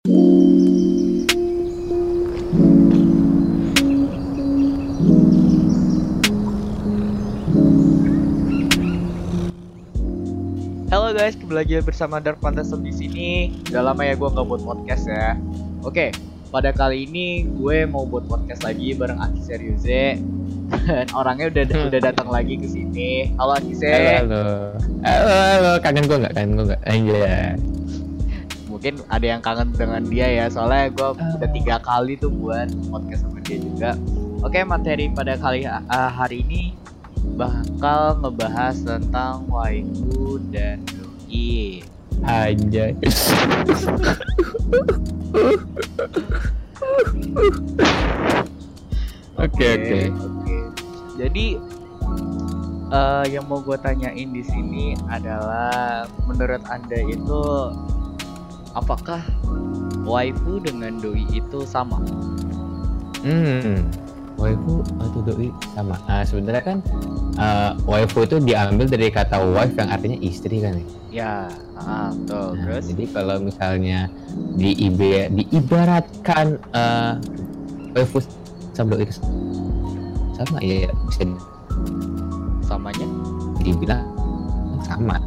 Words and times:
Halo 0.00 0.16
guys, 11.12 11.36
kembali 11.36 11.52
lagi 11.52 11.84
bersama 11.84 12.16
Dark 12.16 12.40
Phantasm 12.40 12.80
di 12.80 12.96
sini. 12.96 13.52
Udah 13.68 13.92
lama 13.92 14.00
ya 14.08 14.16
gue 14.16 14.24
nggak 14.24 14.46
buat 14.48 14.64
podcast 14.64 15.04
ya. 15.04 15.36
Oke, 15.84 16.16
pada 16.48 16.72
kali 16.72 17.04
ini 17.04 17.44
gue 17.60 17.84
mau 17.84 18.08
buat 18.08 18.24
podcast 18.24 18.64
lagi 18.64 18.96
bareng 18.96 19.20
Aki 19.20 19.40
Seriuze. 19.44 20.16
Dan 20.88 21.12
orangnya 21.12 21.52
udah 21.52 21.92
udah 21.92 22.00
datang 22.00 22.32
lagi 22.32 22.56
ke 22.56 22.64
sini. 22.64 23.36
Halo 23.36 23.52
Aki 23.52 23.72
Se. 23.76 23.92
Halo, 23.92 24.16
halo. 24.16 24.80
Halo, 25.04 25.28
halo. 25.28 25.72
Kangen 25.84 26.08
gue 26.08 26.16
nggak? 26.24 26.32
Kangen 26.32 26.56
gue 26.56 26.72
nggak? 26.72 26.80
Anjay. 26.88 27.52
Mungkin 28.80 29.04
ada 29.12 29.26
yang 29.28 29.44
kangen 29.44 29.76
dengan 29.76 30.00
dia 30.08 30.24
ya, 30.24 30.48
soalnya 30.48 30.88
gue 30.88 31.08
udah 31.12 31.50
tiga 31.52 31.76
kali 31.84 32.16
tuh 32.16 32.32
buat 32.32 32.64
podcast 32.88 33.28
sama 33.28 33.44
dia 33.44 33.60
juga. 33.60 33.92
Oke, 34.40 34.64
materi 34.64 35.12
pada 35.12 35.36
kali 35.36 35.68
uh, 35.68 36.08
hari 36.08 36.40
ini 36.48 36.72
bakal 37.36 38.16
ngebahas 38.24 38.80
tentang 38.80 39.44
waifu 39.52 40.40
dan 40.48 40.80
doi. 41.28 41.84
Anjay. 42.24 42.96
Oke, 49.36 49.66
oke. 49.76 50.00
oke. 50.08 50.56
Jadi 51.20 51.46
eh, 52.96 53.24
yang 53.28 53.44
mau 53.44 53.60
gue 53.60 53.76
tanyain 53.76 54.28
di 54.32 54.40
sini 54.40 54.96
adalah 55.12 56.08
menurut 56.24 56.64
anda 56.72 56.96
itu 56.96 57.44
apakah 58.74 59.22
waifu 60.06 60.62
dengan 60.62 60.98
doi 60.98 61.26
itu 61.30 61.62
sama? 61.66 61.98
Hmm. 63.22 63.84
Waifu 64.40 64.80
atau 64.96 65.20
doi 65.20 65.52
sama. 65.76 66.00
Ah, 66.08 66.24
sebenarnya 66.24 66.62
kan 66.64 66.78
uh, 67.36 67.76
waifu 67.84 68.24
itu 68.24 68.40
diambil 68.40 68.88
dari 68.88 69.12
kata 69.12 69.36
wife 69.52 69.76
yang 69.76 69.90
artinya 69.92 70.18
istri 70.24 70.64
kan 70.64 70.80
ya. 70.80 70.86
Ya, 71.10 71.34
ah, 71.74 72.14
betul. 72.14 72.54
Nah, 72.54 72.62
Terus 72.62 72.84
jadi 72.94 73.04
kalau 73.10 73.36
misalnya 73.42 73.98
di 74.54 74.70
IB 74.78 75.00
diibaratkan 75.34 76.56
uh, 76.72 77.18
waifu 77.92 78.22
sama 78.72 78.96
doi 78.96 79.04
itu 79.04 79.18
sama 80.40 80.56
ya, 80.64 80.88
ya 80.88 80.90
bisa 81.10 81.24
samanya? 82.64 83.06
dibilang 83.60 84.08
sama 84.80 85.20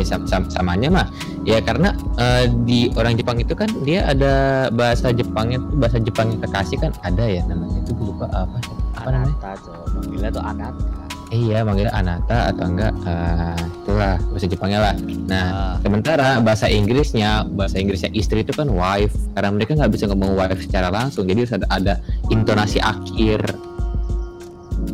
ya 0.00 0.04
sam 0.08 0.24
sam 0.24 0.42
samanya 0.48 0.88
mah 0.88 1.06
ya 1.44 1.60
karena 1.60 1.92
eh, 2.16 2.48
di 2.64 2.88
orang 2.96 3.12
Jepang 3.20 3.36
itu 3.36 3.52
kan 3.52 3.68
dia 3.84 4.08
ada 4.08 4.66
bahasa 4.72 5.12
Jepangnya 5.12 5.60
tuh 5.60 5.76
bahasa 5.76 5.98
Jepangnya 6.00 6.40
kekasih 6.48 6.78
kan 6.80 6.92
ada 7.04 7.24
ya 7.28 7.44
namanya 7.44 7.84
itu 7.84 7.92
gue 7.92 8.06
lupa 8.08 8.26
apa 8.32 8.56
apa 8.96 9.08
namanya 9.08 9.36
Anata, 9.36 9.50
cowok. 9.60 9.86
Manggilnya 9.98 10.30
tuh 10.32 10.44
Anata. 10.44 10.84
iya 11.32 11.58
manggilnya 11.64 11.94
Anata 11.96 12.38
atau 12.52 12.64
enggak 12.64 12.92
eh, 13.04 13.60
itulah 13.84 14.14
bahasa 14.32 14.46
Jepangnya 14.48 14.80
lah 14.80 14.94
nah 15.28 15.46
Ah, 15.52 15.74
sementara 15.84 16.28
bahasa 16.40 16.66
Inggrisnya 16.72 17.44
bahasa 17.52 17.76
Inggrisnya 17.76 18.08
istri 18.16 18.40
itu 18.40 18.52
kan 18.56 18.72
wife 18.72 19.12
karena 19.36 19.50
mereka 19.52 19.76
nggak 19.76 19.92
bisa 19.92 20.08
ngomong 20.08 20.32
wife 20.40 20.60
secara 20.64 20.88
langsung 20.88 21.28
jadi 21.28 21.44
harus 21.44 21.52
ada, 21.52 21.66
ada 21.68 21.94
intonasi 22.32 22.80
akhir 22.80 23.40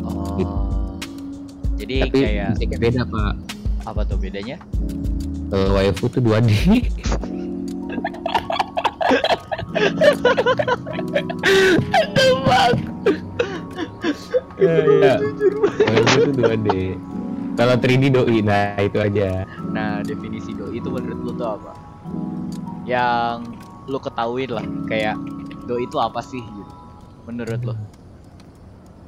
oh. 0.03 0.35
gitu. 0.35 0.55
Jadi 1.79 1.95
tapi 2.03 2.19
kayak 2.19 2.75
beda 2.75 3.01
pak 3.07 3.58
apa 3.89 4.05
tuh 4.05 4.21
bedanya? 4.21 4.61
kalau 5.49 5.81
waifu 5.81 6.05
tuh 6.13 6.21
2D 6.21 6.49
Aduh 11.89 12.37
bang 12.45 12.75
Iya 14.59 15.13
Waifu 15.89 16.17
tuh 16.29 16.33
2D 16.37 16.67
Kalau 17.57 17.75
3D 17.81 18.03
doi 18.13 18.37
Nah 18.45 18.77
itu 18.77 18.97
aja 19.01 19.49
Nah, 19.73 20.05
definisi 20.05 20.53
doi 20.53 20.77
itu 20.77 20.89
menurut 20.89 21.19
lu 21.25 21.31
tuh 21.33 21.57
apa? 21.57 21.73
Yang 22.85 23.57
lu 23.89 23.97
ketahuin 23.97 24.49
lah, 24.53 24.65
kayak 24.85 25.17
doi 25.65 25.85
itu 25.85 25.97
apa 25.97 26.21
sih 26.21 26.41
gitu. 26.41 26.73
Menurut 27.25 27.59
lu? 27.61 27.73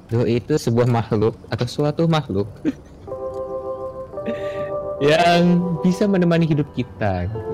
Doi 0.09 0.41
itu 0.41 0.58
sebuah 0.58 0.90
makhluk 0.90 1.38
Atau 1.53 1.70
suatu 1.70 2.09
makhluk 2.09 2.50
Yang 5.02 5.42
bisa 5.82 6.06
menemani 6.06 6.46
hidup 6.46 6.70
kita 6.72 7.26
gitu. 7.26 7.54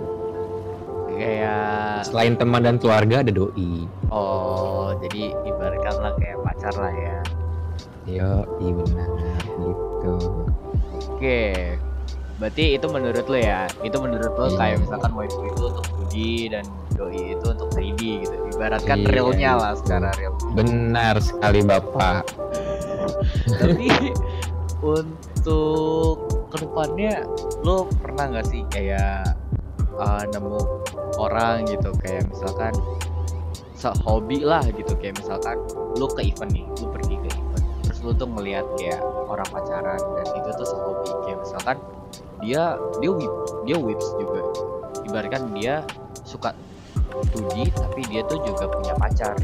Kayak 1.15 2.05
Selain 2.05 2.37
teman 2.37 2.61
dan 2.61 2.77
keluarga 2.77 3.25
ada 3.25 3.31
doi 3.33 3.89
oh, 4.13 4.93
jadi 5.01 5.33
ibaratkan 5.43 5.95
lah 5.97 6.13
kayak 6.19 6.37
pacar 6.45 6.73
lah 6.77 6.93
ya. 6.93 7.17
Yo, 8.05 8.31
iya 8.61 8.71
benar 8.77 9.09
gitu 9.57 10.13
Oke. 11.09 11.41
Berarti 12.37 12.77
itu 12.77 12.85
menurut 12.85 13.25
lu 13.25 13.39
ya? 13.41 13.65
Itu 13.81 13.97
menurut 13.97 14.29
lu 14.29 14.45
Iya. 14.45 14.57
kayak 14.61 14.77
misalkan 14.85 15.11
waifu 15.17 15.41
itu 15.41 15.61
untuk 15.73 15.85
2D 15.97 16.15
dan 16.53 16.65
doi 16.93 17.33
itu 17.33 17.45
untuk 17.49 17.69
3D 17.73 18.01
gitu. 18.21 18.35
Ibaratkan 18.53 18.97
Iya, 19.01 19.09
realnya 19.09 19.51
lah 19.57 19.73
secara 19.73 20.13
real. 20.21 20.37
Benar 20.53 21.17
sekali 21.17 21.65
bapak 21.65 22.29
Tapi 23.59 23.89
untuk 24.85 26.26
ke 26.47 26.63
depannya 26.63 27.27
lo 27.63 27.91
pernah 27.99 28.25
nggak 28.31 28.45
sih 28.47 28.63
kayak 28.71 29.35
uh, 29.99 30.23
nemu 30.31 30.59
orang 31.19 31.67
gitu? 31.67 31.91
Kayak 31.99 32.29
misalkan 32.31 32.73
hobi 34.03 34.41
lah 34.43 34.63
gitu. 34.71 34.93
Kayak 34.97 35.19
misalkan 35.19 35.57
lo 35.99 36.07
ke 36.11 36.23
event 36.23 36.51
nih 36.51 36.65
lo 36.81 36.87
pergi 36.91 37.15
ke 37.19 37.29
event. 37.35 37.65
Terus 37.83 37.99
lo 38.03 38.11
tuh 38.15 38.27
ngelihat 38.31 38.65
kayak 38.79 39.01
orang 39.27 39.47
pacaran 39.51 39.99
dan 39.99 40.27
itu 40.39 40.49
tuh 40.55 40.67
sehobi. 40.67 41.11
Kayak 41.27 41.39
misalkan 41.43 41.77
dia 42.39 42.63
dia 43.03 43.11
whip 43.11 43.33
dia 43.67 43.77
whips 43.77 44.07
juga. 44.15 44.41
Ibaratkan 45.07 45.51
dia 45.55 45.83
suka 46.27 46.51
2D 47.33 47.71
tapi 47.73 48.01
dia 48.11 48.21
tuh 48.27 48.39
juga 48.43 48.67
punya 48.71 48.93
pacar. 48.95 49.35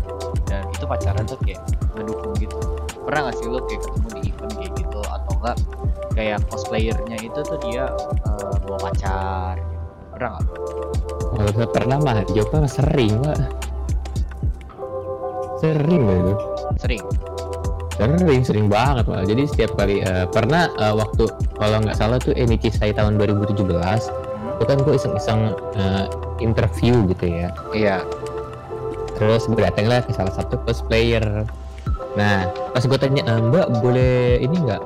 Dan 0.47 0.67
itu 0.71 0.85
pacaran 0.85 1.23
tuh 1.27 1.39
kayak 1.43 1.59
ngedukung 1.95 2.33
gitu. 2.37 2.57
Pernah 3.03 3.31
gak 3.31 3.35
sih 3.39 3.47
lo 3.51 3.59
kayak 3.67 3.81
ketemu 3.83 4.09
enggak 5.43 5.57
kayak 6.15 6.39
cosplayernya 6.47 7.17
itu 7.19 7.39
tuh 7.43 7.59
dia 7.67 7.91
eh, 8.23 8.55
bawa 8.63 8.79
pacar. 8.79 9.59
Gitu. 9.59 9.75
pernah 10.15 10.29
nggak? 10.39 10.47
Kalau 11.33 11.51
saya 11.51 11.67
pernah 11.67 11.97
mah 11.99 12.17
jawabnya 12.31 12.69
sering 12.71 13.13
pak. 13.19 13.37
Sering 15.59 16.01
lah 16.07 16.15
itu. 16.15 16.33
Sering? 16.79 17.03
Sering, 17.93 18.41
sering 18.41 18.67
banget 18.73 19.05
malah 19.05 19.21
Jadi 19.21 19.45
setiap 19.45 19.77
kali 19.77 20.01
eh, 20.01 20.25
Pernah 20.33 20.65
eh, 20.81 20.95
waktu 20.97 21.29
Kalau 21.53 21.77
nggak 21.77 21.93
salah 21.93 22.17
tuh 22.17 22.33
Enichi 22.33 22.73
Sai 22.73 22.89
tahun 22.89 23.21
2017 23.21 23.69
Hmm, 23.69 24.57
Itu 24.57 24.63
kan 24.65 24.77
gue 24.81 24.93
iseng-iseng 24.97 25.41
eh, 25.77 26.05
interview 26.41 27.05
gitu 27.07 27.25
ya. 27.29 27.49
Iya. 27.71 27.97
Terus 29.15 29.45
gue 29.47 29.61
datang 29.61 29.87
lah 29.87 30.01
ke 30.03 30.11
salah 30.11 30.33
satu 30.33 30.57
cosplayer. 30.65 31.45
Nah 32.17 32.49
pas 32.73 32.83
gue 32.83 32.97
tanya 32.99 33.23
"Eh, 33.23 33.39
Mbak 33.39 33.67
boleh 33.79 34.41
ini 34.41 34.57
nggak 34.57 34.81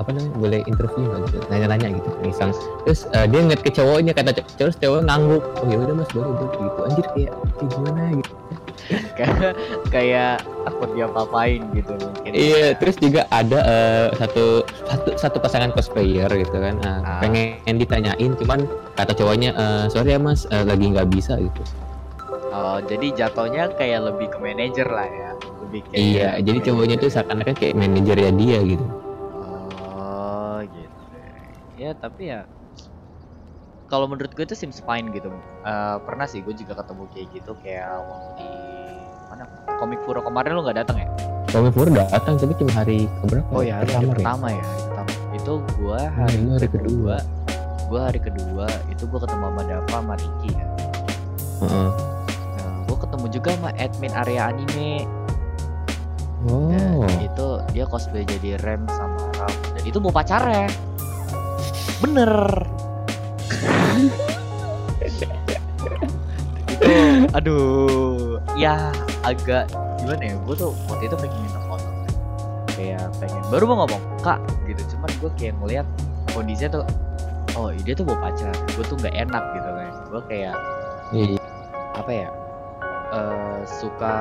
apa 0.00 0.10
namanya 0.10 0.32
boleh 0.34 0.60
interview 0.64 1.04
nggak 1.04 1.20
gitu 1.28 1.36
nanya-nanya 1.46 1.88
gitu 1.92 2.08
iseng 2.24 2.50
terus 2.82 3.04
eh, 3.12 3.26
dia 3.28 3.38
ngeliat 3.38 3.60
ke 3.60 3.70
cowoknya 3.70 4.12
kata 4.12 4.30
cowok 4.32 4.48
terus 4.56 4.74
cowok 4.74 5.00
ngangguk 5.04 5.44
oh 5.44 5.66
ya 5.68 5.76
udah 5.78 5.94
mas 5.94 6.08
boleh 6.10 6.28
boleh 6.32 6.50
gitu 6.50 6.80
anjir 6.82 7.06
kayak 7.12 7.32
kayak 7.36 7.68
gimana 7.68 8.02
gitu 8.16 8.32
kayak 9.94 10.34
takut 10.64 10.88
dia 10.92 11.06
papain 11.06 11.60
gitu 11.72 11.92
mungkin 11.94 12.30
Iya, 12.32 12.74
terus 12.74 12.96
juga 12.96 13.28
ada 13.28 13.58
eh, 13.60 14.06
satu 14.16 14.44
satu 14.88 15.08
satu 15.14 15.36
pasangan 15.38 15.70
cosplayer 15.70 16.26
gitu 16.32 16.56
kan, 16.56 16.74
eh, 16.80 16.98
Ah. 17.00 17.20
pengen 17.20 17.76
ditanyain, 17.76 18.32
cuman 18.34 18.64
kata 18.94 19.12
cowoknya, 19.12 19.50
eh, 19.52 19.84
sorry 19.86 20.14
ya 20.14 20.18
mas, 20.18 20.48
eh, 20.48 20.64
lagi 20.64 20.86
nggak 20.88 21.08
bisa 21.08 21.36
gitu. 21.36 21.62
oh 22.50 22.82
jadi 22.82 23.06
jatuhnya 23.14 23.70
kayak 23.74 24.10
lebih 24.10 24.26
ke 24.26 24.38
manajer 24.38 24.82
lah 24.84 25.06
ya 25.06 25.30
lebih 25.62 25.80
kayak 25.86 25.94
Iya, 26.02 26.28
jadi 26.42 26.58
cowoknya 26.66 26.96
tuh 26.98 27.08
seakan-akan 27.08 27.54
kayak 27.54 27.74
manajernya 27.76 28.32
dia 28.34 28.58
gitu. 28.64 28.86
Ya 31.80 31.96
tapi 31.96 32.28
ya 32.28 32.44
kalau 33.88 34.04
menurut 34.04 34.30
gue 34.36 34.44
itu 34.44 34.52
seems 34.52 34.84
fine 34.84 35.08
gitu 35.16 35.32
Eh, 35.64 35.96
pernah 36.04 36.28
sih 36.28 36.44
gue 36.44 36.52
juga 36.52 36.76
ketemu 36.76 37.08
kayak 37.12 37.26
gitu 37.36 37.52
kayak 37.64 37.88
waktu 38.04 38.28
di 38.40 38.48
mana 39.32 39.44
komik 39.80 40.00
Furo 40.04 40.20
kemarin 40.20 40.56
lo 40.56 40.60
nggak 40.60 40.84
datang 40.84 41.00
ya 41.00 41.08
Tommy 41.50 41.72
Fur 41.74 41.90
datang 41.90 42.38
tapi 42.38 42.54
cuma 42.54 42.70
hari 42.78 43.10
keberapa? 43.24 43.48
Oh 43.50 43.64
ya, 43.66 43.82
hari, 43.82 43.90
hari 43.90 44.06
ya? 44.06 44.14
pertama 44.14 44.46
ya, 44.54 44.62
hari 44.62 44.82
pertama. 44.86 45.10
Itu 45.34 45.52
gua 45.82 46.00
hari, 46.14 46.36
lu 46.46 46.50
hari 46.54 46.68
kedua. 46.70 47.16
Gua 47.90 48.00
hari 48.06 48.20
kedua 48.22 48.66
itu 48.86 49.02
gua 49.10 49.18
ketemu 49.26 49.44
sama 49.50 49.62
Dava 49.66 49.90
sama 49.90 50.14
Ricky 50.14 50.50
ya. 50.54 50.66
Heeh. 51.58 51.90
Nah, 52.54 52.74
gua 52.86 52.96
ketemu 53.02 53.26
juga 53.34 53.50
sama 53.58 53.70
admin 53.82 54.12
area 54.14 54.40
anime. 54.46 54.92
Oh, 56.46 57.02
Dan 57.02 57.18
itu 57.18 57.46
dia 57.74 57.84
cosplay 57.90 58.22
jadi 58.22 58.54
Rem 58.62 58.86
sama 58.86 59.18
Ram. 59.34 59.54
Dan 59.74 59.82
itu 59.82 59.98
mau 59.98 60.14
pacarnya. 60.14 60.70
Bener. 62.00 62.42
itu 65.00 65.26
aduh 67.36 68.40
ya 68.56 68.90
agak 69.22 69.68
gimana 70.00 70.22
ya 70.32 70.34
gue 70.36 70.54
tuh 70.56 70.72
waktu 70.88 71.06
itu 71.06 71.16
pengen 71.20 71.38
minta 71.44 71.60
foto 71.68 71.88
kayak 72.74 73.04
pengen 73.20 73.42
baru 73.52 73.64
mau 73.68 73.76
ngomong 73.84 74.02
kak 74.24 74.40
gitu 74.66 74.96
cuman 74.96 75.10
gue 75.20 75.30
kayak 75.38 75.54
ngeliat 75.60 75.86
kondisinya 76.32 76.80
tuh 76.80 76.84
oh 77.54 77.70
dia 77.84 77.94
tuh 77.94 78.04
mau 78.08 78.18
pacar 78.18 78.50
gue 78.74 78.84
tuh 78.84 78.96
nggak 78.98 79.14
enak 79.14 79.44
gitu 79.54 79.68
kan 79.70 79.92
gue 80.10 80.22
kayak 80.26 80.56
Iya. 81.10 81.42
apa 81.98 82.10
ya 82.10 82.28
eh 83.10 83.58
suka 83.66 84.16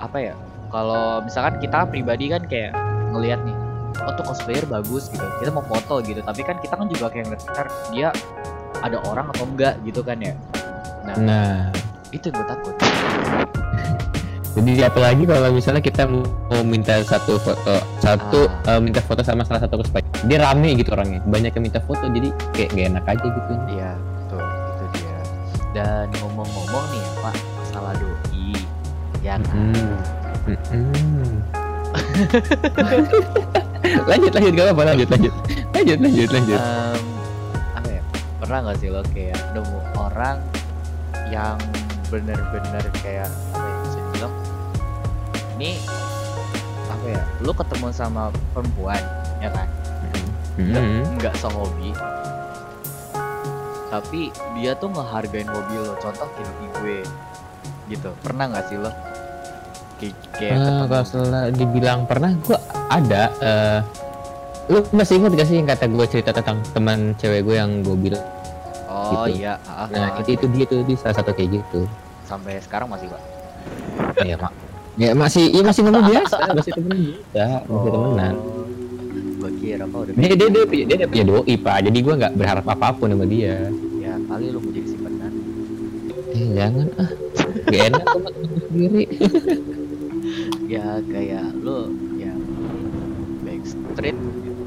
apa 0.00 0.16
ya 0.16 0.34
kalau 0.72 1.20
misalkan 1.24 1.60
kita 1.60 1.84
pribadi 1.88 2.32
kan 2.32 2.42
kayak 2.48 2.72
ngelihat 3.12 3.40
nih 3.44 3.55
oh 4.04 4.12
tuh 4.12 4.24
cosplayer 4.26 4.64
bagus 4.68 5.08
gitu. 5.08 5.24
Kita 5.40 5.50
mau 5.54 5.64
foto 5.64 6.02
gitu. 6.04 6.20
Tapi 6.20 6.40
kan 6.44 6.60
kita 6.60 6.74
kan 6.76 6.86
juga 6.90 7.06
kayak 7.08 7.32
ngecer 7.32 7.66
dia 7.94 8.12
ada 8.84 9.00
orang 9.08 9.30
atau 9.32 9.48
enggak 9.48 9.80
gitu 9.86 10.04
kan 10.04 10.20
ya. 10.20 10.34
Nah 11.06 11.16
Nah, 11.16 11.56
itu 12.12 12.28
yang 12.28 12.36
gue 12.42 12.46
takut. 12.50 12.74
Jadi 14.56 14.80
apalagi 14.88 15.28
kalau 15.28 15.52
misalnya 15.52 15.84
kita 15.84 16.08
mau 16.08 16.64
minta 16.64 16.96
satu 17.04 17.36
foto, 17.36 17.76
satu 18.00 18.48
eh, 18.48 18.80
minta 18.80 19.04
foto 19.04 19.20
sama 19.20 19.44
salah 19.44 19.60
satu 19.60 19.84
cosplayer, 19.84 20.08
dia 20.24 20.40
rame 20.40 20.72
gitu 20.80 20.96
orangnya, 20.96 21.20
banyak 21.28 21.52
yang 21.52 21.64
minta 21.68 21.76
foto, 21.84 22.08
jadi 22.08 22.32
kayak 22.56 22.72
gak 22.72 22.86
enak 22.88 23.04
aja 23.04 23.26
gitu. 23.36 23.52
iya 23.76 23.92
betul. 24.00 24.40
Itu 24.40 24.84
dia. 24.96 25.18
Dan 25.76 26.08
ngomong-ngomong 26.24 26.84
nih 26.88 27.00
ya 27.04 27.10
pak 27.20 27.36
masalah 27.60 27.92
doi. 28.00 28.56
Ya 29.20 29.36
kan? 29.36 29.40
Hmm. 29.44 29.92
Hmm. 30.72 31.36
lanjut 34.04 34.30
lanjut 34.30 34.52
gak 34.52 34.66
apa 34.68 34.82
lanjut 34.84 35.08
lanjut. 35.08 35.34
Lanjut 35.70 35.98
lanjut 35.98 36.28
lanjut. 36.30 36.58
Em, 36.58 37.02
apa 37.72 37.88
ya? 37.90 38.02
Pernah 38.36 38.58
nggak 38.62 38.76
sih 38.76 38.88
lo 38.88 39.00
kayak 39.10 39.38
nemu 39.52 39.78
orang 39.94 40.36
yang 41.26 41.56
bener-bener 42.06 42.84
kayak 42.96 43.26
apa 43.50 43.60
ya 43.60 43.76
bisa 43.82 43.98
dibilang 43.98 44.34
ini 45.54 45.70
apa 46.86 47.06
ya 47.08 47.22
lo 47.40 47.50
ketemu 47.50 47.86
sama 47.90 48.22
perempuan 48.52 49.02
ya 49.38 49.50
kan? 49.50 49.68
Nggak 50.56 50.82
Hmm. 50.82 51.04
nggak 51.16 51.34
sehobi. 51.36 51.90
Tapi 53.86 54.28
dia 54.54 54.74
tuh 54.74 54.88
ngehargain 54.88 55.46
hobi 55.46 55.74
lo. 55.76 55.94
Contoh 55.96 56.26
kayak 56.28 56.48
hobi 56.48 56.66
gue 56.74 56.98
gitu. 57.88 58.10
Pernah 58.18 58.44
nggak 58.50 58.64
sih 58.66 58.76
lo? 58.76 58.90
Kayak, 59.96 60.14
kayak 60.32 60.52
Eh, 60.52 60.58
ketemu? 60.58 60.84
kalau 60.92 61.44
dibilang 61.50 62.00
pernah, 62.04 62.30
gua 62.38 62.58
ada. 62.88 63.22
eh 63.40 63.78
lu 64.66 64.82
masih 64.90 65.22
ingat 65.22 65.32
gak 65.32 65.46
sih 65.46 65.56
yang 65.62 65.68
kata 65.70 65.86
gue 65.86 66.06
cerita 66.10 66.34
tentang 66.34 66.58
teman 66.74 67.14
cewek 67.16 67.46
gue 67.46 67.54
yang 67.54 67.86
gue 67.86 67.94
bilang? 67.94 68.24
oh 68.90 69.30
gitu. 69.30 69.38
iya 69.38 69.54
ah, 69.62 69.86
Nah 69.86 70.10
ah, 70.10 70.18
itu 70.18 70.34
itu 70.34 70.46
dia 70.50 70.64
tuh 70.66 70.82
dia 70.82 70.96
salah 70.98 71.14
satu 71.14 71.30
kayak 71.30 71.62
gitu. 71.62 71.86
sampai 72.26 72.58
sekarang 72.58 72.90
masih 72.90 73.06
pak 73.06 73.22
Iya 74.26 74.34
mak. 74.38 74.52
Ya 74.96 75.12
masih, 75.12 75.52
ya 75.52 75.62
masih 75.62 75.80
ngomong 75.84 76.04
biasa, 76.10 76.36
masih 76.50 76.72
temenan 76.74 76.98
biasa, 76.98 77.46
masih 77.62 77.90
temenan. 77.92 78.34
gue 79.36 79.50
kira 79.60 79.84
apa 79.84 79.96
udah 80.02 80.12
Dia 80.16 80.26
dia 80.34 80.48
dia, 80.48 80.48
dia, 80.66 80.82
dia, 80.88 80.96
dia 80.98 81.06
punya 81.06 81.24
doi 81.28 81.54
pak, 81.54 81.78
jadi 81.86 81.98
gue 82.02 82.14
nggak 82.18 82.32
berharap 82.34 82.64
apa-apun 82.66 83.08
sama 83.14 83.26
dia. 83.28 83.54
ya 84.00 84.12
kali 84.26 84.44
lu 84.50 84.58
mau 84.58 84.70
jadi 84.72 84.88
simpenan 84.88 85.32
Eh 86.32 86.44
jangan 86.52 86.86
ah, 86.98 87.10
gak 87.64 87.80
enak 87.86 88.02
sama 88.04 88.28
temen 88.34 88.50
sendiri. 88.66 89.04
ya 90.74 90.86
kayak 91.06 91.46
lu 91.62 91.78
ya 93.96 94.12
gitu. 94.12 94.62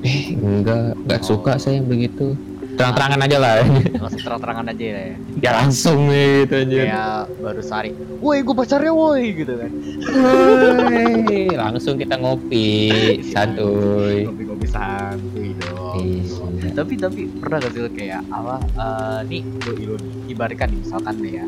Eh 0.00 0.18
enggak, 0.34 0.82
nggak 1.00 1.22
suka 1.22 1.52
saya 1.56 1.76
yang 1.76 1.86
begitu. 1.86 2.34
Terang-terangan 2.70 3.20
aja 3.20 3.36
lah, 3.36 3.54
langsung 3.98 4.22
terang-terangan 4.22 4.66
aja 4.70 4.84
ya 4.86 4.98
ya 5.36 5.50
langsung 5.52 6.06
nih 6.06 6.46
gitu 6.46 6.54
aja. 6.56 6.78
kayak 6.78 7.18
baru 7.36 7.58
sari 7.60 7.90
woi 8.16 8.38
gue 8.38 8.54
pacarnya 8.54 8.92
woi 8.92 9.34
gitu 9.34 9.50
kan 9.52 9.70
Woi, 10.06 11.50
langsung 11.52 11.94
kita 11.94 12.14
ngopi, 12.14 12.86
santuy. 13.24 14.22
ngopi-ngopi 14.24 14.66
santuy 14.68 15.58
dong 15.58 15.98
Iya. 15.98 16.70
tapi 16.72 16.94
tapi 16.94 17.20
pernah 17.34 17.58
gak 17.58 17.72
sih 17.72 17.80
lu 17.80 17.90
kayak 17.90 18.22
apa 18.28 18.54
eh, 18.62 19.20
nih 19.26 19.42
lu 19.80 19.94
nih 19.96 20.12
ibaratkan 20.30 20.68
nih, 20.68 20.78
misalkan 20.78 21.14
nih 21.18 21.32
ya 21.34 21.46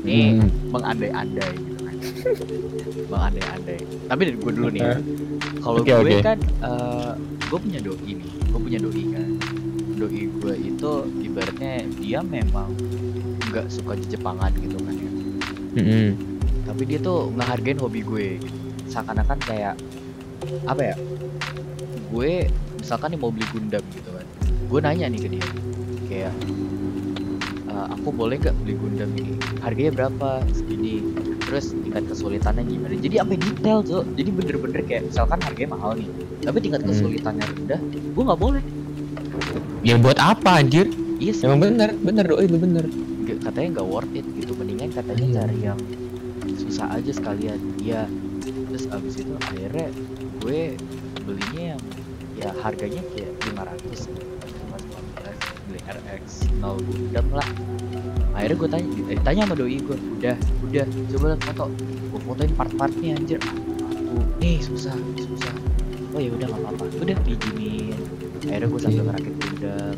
nih 0.00 0.26
Hmm. 0.32 0.48
mengandai-andai 0.68 1.52
gitu 1.54 1.78
kan 1.80 1.94
mengandai-andai 3.06 3.78
tapi 4.06 4.20
dari 4.24 4.36
gue 4.36 4.52
dulu 4.52 4.68
nih 4.68 4.82
ya. 4.82 4.94
Kalau 5.58 5.80
Oke, 5.80 5.90
gue 5.90 6.00
oke. 6.00 6.16
kan 6.22 6.38
eh, 6.40 7.12
gue 7.48 7.58
punya 7.58 7.80
doi 7.80 7.98
nih 8.04 8.16
gue 8.24 8.60
punya 8.60 8.78
doi 8.78 9.02
kan 9.08 9.28
doi 9.96 10.20
gue 10.28 10.52
itu 10.56 10.90
ibaratnya 11.22 11.72
dia 11.96 12.20
memang 12.20 12.70
nggak 13.48 13.66
suka 13.68 13.96
Jepangan 14.04 14.52
gitu 14.54 14.76
kan 14.78 14.94
ya 14.94 15.10
Mm-mm. 15.74 16.08
tapi 16.64 16.82
dia 16.84 16.98
tuh 16.98 17.32
ngehargain 17.32 17.78
hobi 17.78 18.00
gue 18.02 18.26
gitu. 18.38 18.48
seakan-akan 18.88 19.38
kayak 19.40 19.74
apa 20.64 20.82
ya 20.84 20.96
gue 22.08 22.32
misalkan 22.78 23.12
nih 23.12 23.20
mau 23.20 23.28
beli 23.28 23.46
Gundam 23.48 23.84
gitu 23.90 24.10
kan 24.10 24.26
gue 24.68 24.78
nanya 24.80 25.06
nih 25.08 25.20
ke 25.20 25.28
dia 25.28 25.46
kayak 26.08 26.34
"Eh, 27.68 27.86
aku 27.90 28.08
boleh 28.10 28.36
nggak 28.38 28.56
beli 28.58 28.74
Gundam 28.74 29.10
ini 29.12 29.32
harganya 29.58 29.92
berapa 29.94 30.28
segini 30.50 31.04
terus 31.48 31.72
tingkat 31.74 32.04
kesulitannya 32.06 32.62
gimana 32.62 32.94
jadi 32.94 33.16
apa 33.18 33.32
detail 33.34 33.80
tuh 33.80 34.04
jadi 34.12 34.30
bener-bener 34.30 34.80
kayak 34.84 35.02
misalkan 35.06 35.40
harganya 35.40 35.70
mahal 35.72 35.92
nih 35.92 36.08
tapi 36.40 36.58
tingkat 36.60 36.80
Hmm. 36.80 36.90
kesulitannya 36.92 37.44
rendah 37.48 37.80
gue 38.12 38.22
nggak 38.22 38.38
boleh 38.38 38.62
Ya 39.80 39.94
buat 39.94 40.18
apa 40.18 40.58
anjir? 40.58 40.90
iya 41.16 41.30
sih 41.30 41.46
Emang 41.46 41.62
bener, 41.62 41.94
bener 41.96 42.26
doi 42.26 42.44
lu 42.44 42.58
bener. 42.58 42.84
nggak- 42.84 43.40
katanya 43.40 43.68
nggak 43.74 43.88
worth 43.88 44.12
it 44.12 44.26
gitu 44.34 44.52
mendingan 44.52 44.90
katanya 44.90 45.24
Iya. 45.24 45.34
cari 45.38 45.58
yang 45.62 45.78
susah 46.58 46.86
aja 46.92 47.10
sekalian 47.10 47.58
iya 47.78 48.04
terus 48.68 48.84
abis 48.88 49.14
itu 49.16 49.32
akhirnya 49.38 49.88
gue 50.38 50.60
belinya 51.22 51.62
yang 51.72 51.80
ya 52.34 52.50
harganya 52.60 53.02
kayak 53.08 53.30
500 53.46 54.06
515 54.06 54.06
beli 54.08 54.37
RX 55.88 56.24
0 56.60 56.76
Gundam 56.84 57.26
lah. 57.32 57.48
Akhirnya 58.36 58.56
gue 58.60 58.68
tanya 58.70 58.86
eh, 59.10 59.18
tanya 59.24 59.40
sama 59.48 59.54
doi 59.56 59.76
gue 59.80 59.96
udah 60.20 60.36
udah 60.68 60.84
coba 61.16 61.24
liat 61.34 61.40
foto. 61.42 61.64
Gue 62.12 62.20
fotoin 62.22 62.52
part-partnya 62.54 63.10
anjir. 63.16 63.40
Aku 63.82 64.16
nih 64.38 64.60
susah 64.60 64.94
susah. 65.16 65.52
Oh 66.12 66.20
ya 66.20 66.30
udah 66.30 66.46
nggak 66.46 66.60
apa-apa. 66.62 66.84
Udah 67.00 67.16
diizinin 67.24 67.96
akhirnya 68.48 68.68
gue 68.68 68.80
sambil 68.80 68.96
Iya. 68.96 69.06
ngerakit 69.08 69.34
Gundam 69.34 69.96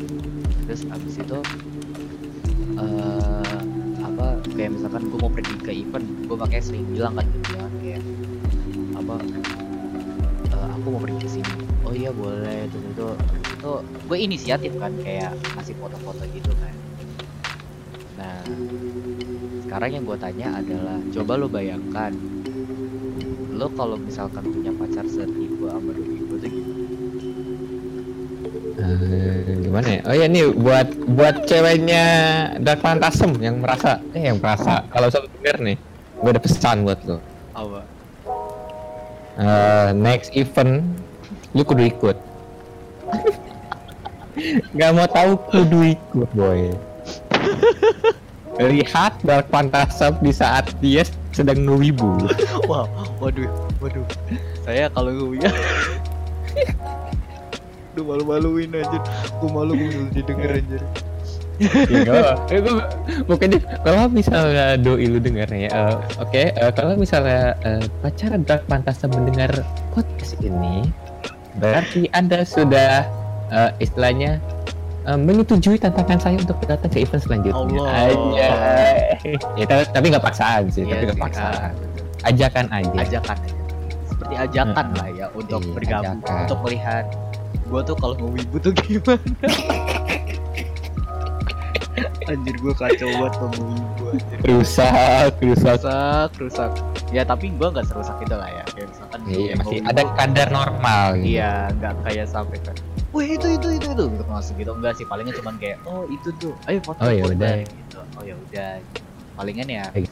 terus 0.61 0.81
abis 0.87 1.15
itu 1.19 1.39
eh 2.79 3.57
apa 3.99 4.25
kayak 4.55 4.71
misalkan 4.71 5.03
gue 5.07 5.19
mau 5.19 5.31
pergi 5.31 5.55
ke 5.59 5.71
event 5.73 6.05
gue 6.25 6.35
makanya 6.35 6.63
sering 6.63 6.85
bilang 6.89 7.13
kan 7.15 7.25
gitu 7.27 7.51
kan 7.55 7.71
kayak 7.83 8.01
apa 8.95 9.15
eh, 10.51 10.67
aku 10.79 10.87
mau 10.89 10.99
pergi 10.99 11.17
ke 11.19 11.29
sini. 11.29 11.53
Oh 11.83 11.93
iya 11.93 12.11
boleh. 12.11 12.67
Terus 12.71 12.85
itu 12.87 13.07
itu 13.61 13.73
gue 14.09 14.17
inisiatif 14.17 14.73
kan 14.81 14.89
kayak 15.05 15.37
kasih 15.53 15.77
foto-foto 15.77 16.25
gitu 16.33 16.49
kan 16.57 16.73
nah 18.17 18.41
sekarang 19.61 20.01
yang 20.01 20.03
gue 20.09 20.17
tanya 20.17 20.47
adalah 20.57 20.97
coba 21.13 21.33
lo 21.37 21.45
bayangkan 21.45 22.09
lo 23.53 23.69
kalau 23.77 24.01
misalkan 24.01 24.41
punya 24.49 24.73
pacar 24.73 25.05
setipe 25.05 25.69
sama 25.69 25.93
doi 25.93 26.17
gue 26.25 26.37
tuh 26.41 26.49
gimana 26.49 26.79
Eh, 28.81 29.61
gimana 29.61 29.87
ya? 29.93 30.01
Oh 30.09 30.15
ya 30.17 30.25
nih 30.25 30.57
buat 30.57 30.89
buat 31.13 31.45
ceweknya 31.45 32.03
Dark 32.65 32.81
Phantasm 32.81 33.37
yang 33.37 33.61
merasa 33.61 34.01
eh 34.17 34.25
yang 34.25 34.41
merasa 34.41 34.81
kalau 34.89 35.05
sobat 35.13 35.29
denger 35.37 35.57
nih, 35.61 35.77
gue 36.17 36.29
ada 36.33 36.41
pesan 36.41 36.81
buat 36.81 36.97
lo. 37.05 37.21
apa 37.53 37.85
Eh, 39.37 39.89
next 39.93 40.33
event 40.33 40.81
lu 41.53 41.61
kudu 41.61 41.93
ikut. 41.93 42.17
Gak 44.71 44.91
mau 44.95 45.07
tahu 45.07 45.31
kudu 45.51 45.79
ikut 45.91 46.29
boy. 46.31 46.71
Lihat 48.55 49.19
Dark 49.25 49.51
Phantasm 49.51 50.15
di 50.21 50.31
saat 50.31 50.71
dia 50.79 51.03
sedang 51.31 51.65
ngewibu. 51.65 52.23
Wah, 52.69 52.87
waduh, 53.19 53.47
waduh. 53.79 54.05
Saya 54.63 54.87
kalau 54.91 55.11
gue 55.27 55.43
ya. 55.43 55.51
Duh 57.91 58.03
malu-maluin 58.05 58.71
aja. 58.71 58.99
Gue 59.39 59.49
malu 59.51 59.75
gue 59.75 60.07
didengar 60.13 60.55
aja. 60.55 60.79
Ya, 61.61 62.57
gua- 62.57 62.89
Pokoknya 63.29 63.61
kalau 63.85 64.09
misalnya 64.09 64.81
doi 64.81 65.05
lu 65.05 65.21
denger 65.21 65.45
nih, 65.45 65.69
eh, 65.69 65.93
oke, 66.17 66.43
eh, 66.49 66.71
kalau 66.73 66.97
misalnya 66.97 67.53
eh, 67.61 67.85
pacar 68.01 68.33
Dark 68.41 68.65
Phantasm 68.65 69.13
mendengar 69.13 69.51
podcast 69.93 70.41
ini, 70.41 70.89
berarti 71.61 72.09
anda 72.17 72.41
sudah 72.41 73.05
eh, 73.51 73.69
istilahnya 73.77 74.39
eh, 75.03 75.17
menyetujui 75.17 75.77
tantangan 75.77 76.19
saya 76.19 76.37
untuk 76.37 76.57
datang 76.63 76.87
ke 76.87 77.03
event 77.03 77.21
selanjutnya. 77.21 77.83
Aja. 77.83 78.49
ya, 79.59 79.65
tapi, 79.91 80.05
nggak 80.09 80.23
paksaan 80.23 80.69
sih, 80.69 80.83
tapi 80.83 80.93
Iya 80.93 81.03
nggak 81.03 81.17
sih, 81.17 81.23
paksaan. 81.23 81.73
Ajakan 82.21 82.65
aja. 82.69 82.97
ajakan 82.99 83.37
aja. 83.37 83.55
Seperti 84.05 84.33
ajakan 84.37 84.85
Hmm. 84.87 84.97
lah 84.97 85.09
ya 85.11 85.25
untuk 85.33 85.59
Iya, 85.59 85.73
bergabung, 85.73 86.19
ajakan. 86.19 86.41
untuk 86.45 86.57
melihat 86.63 87.05
gua 87.65 87.81
tuh 87.81 87.95
kalau 87.97 88.15
ngewibu 88.17 88.55
tuh 88.57 88.73
gimana. 88.77 89.25
anjir 92.23 92.55
gue 92.55 92.73
kacau 92.73 93.09
banget 93.11 93.33
ngomongin 93.43 93.83
gue 93.99 94.11
anjir 94.15 94.37
rusak 94.47 95.33
rusak 95.43 95.81
rusak 95.83 96.31
rusak 96.39 96.71
ya 97.11 97.27
tapi 97.27 97.51
gue 97.51 97.67
nggak 97.67 97.83
serusak 97.83 98.15
itu 98.23 98.31
lah 98.31 98.47
ya 98.47 98.63
kayak 98.71 98.87
misalkan 98.87 99.19
iya 99.27 99.53
masih 99.59 99.77
ada 99.83 100.01
kadar 100.15 100.47
normal 100.49 101.05
gitu. 101.19 101.27
iya 101.27 101.51
nggak 101.75 101.93
kayak 102.07 102.27
sampai 102.29 102.57
kan 102.63 102.75
wah 103.11 103.23
itu 103.23 103.47
itu 103.47 103.67
itu 103.71 103.87
itu. 103.87 104.03
Gitu 104.07 104.23
masuk 104.25 104.53
gitu. 104.55 104.71
Enggak 104.71 104.93
sih 104.95 105.05
palingnya 105.05 105.35
cuman 105.37 105.55
kayak 105.55 105.77
oh 105.83 106.03
itu 106.07 106.29
tuh. 106.37 106.53
Ayo 106.65 106.79
foto 106.81 106.99
Oh, 106.99 107.11
ya 107.11 107.23
foto, 107.23 107.35
udah. 107.35 107.53
gitu. 107.61 107.99
Oh 108.15 108.23
ya 108.23 108.35
udah. 108.35 108.71
Palingan 109.31 109.67
ya 109.67 109.85
Kayak 109.89 110.09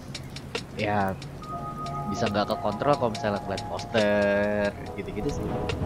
ya 0.79 0.99
bisa 2.09 2.25
nggak 2.25 2.49
ke 2.49 2.55
kontrol 2.57 2.95
kalau 2.95 3.11
misalnya 3.13 3.37
ngeliat 3.43 3.63
poster 3.69 4.69
gitu-gitu 4.95 5.29
sih. 5.29 5.45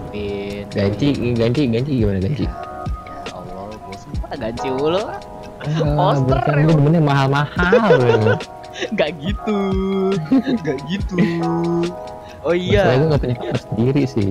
Pin 0.09 0.65
ganti 0.71 1.07
ganti 1.35 1.61
ganti 1.67 1.91
gimana 1.99 2.19
ganti? 2.19 2.45
Ya, 2.45 2.53
ya 3.27 3.33
Allah 3.33 3.75
bosan 3.83 4.11
pada 4.21 4.35
ganti 4.39 4.67
mulu. 4.71 5.03
Ah, 5.03 5.19
Poster 5.95 6.39
bukan, 6.39 6.53
emang. 6.55 6.67
lu 6.67 6.73
demennya 6.75 7.01
mahal-mahal 7.01 8.35
nggak 8.95 9.11
gitu. 9.19 9.57
Nggak 10.59 10.77
gitu. 10.87 11.15
Oh 12.43 12.51
iya. 12.51 12.83
Gue 12.99 13.07
gak 13.09 13.19
punya 13.23 13.35
kamar 13.39 13.59
sendiri 13.59 14.03
sih 14.03 14.29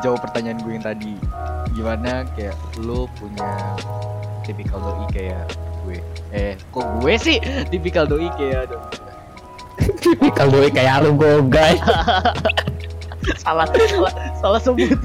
jawab 0.00 0.24
pertanyaan 0.24 0.58
gue 0.64 0.72
yang 0.72 0.86
tadi 0.86 1.12
gimana 1.72 2.24
kayak 2.36 2.56
lu 2.80 3.08
punya 3.16 3.48
tipikal 4.44 4.80
doi 4.80 5.06
kayak 5.12 5.44
gue? 5.84 5.98
Eh 6.32 6.56
kok 6.72 6.86
gue 7.00 7.14
sih? 7.20 7.38
Tipikal 7.72 8.08
doi 8.08 8.28
kayak 8.38 8.72
tipikal 10.00 10.46
doi 10.48 10.68
kayak 10.68 11.04
lu 11.04 11.16
gue 11.16 11.32
guys. 11.48 11.80
Salah 13.38 13.70
salah 13.70 14.12
salah 14.42 14.60
sebut. 14.60 14.98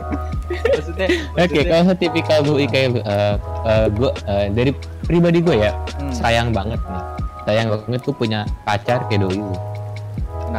Maksudnya 0.50 1.06
Oke, 1.38 1.62
kalau 1.70 1.86
saya 1.86 1.98
tipikal 2.02 2.40
doi 2.42 2.66
kayak 2.66 2.98
lu, 2.98 3.00
eh, 3.06 3.36
eh, 3.70 3.86
gue 3.94 4.12
eh, 4.26 4.46
dari 4.58 4.72
pribadi 5.06 5.40
gue 5.44 5.56
ya 5.62 5.72
hmm, 6.02 6.10
sayang 6.18 6.50
banget 6.50 6.82
nih, 6.82 7.04
sayang 7.46 7.68
banget 7.70 8.02
tuh 8.02 8.18
punya 8.18 8.42
pacar 8.66 9.06
kayak 9.06 9.22
doi 9.22 9.38
lu. 9.38 9.54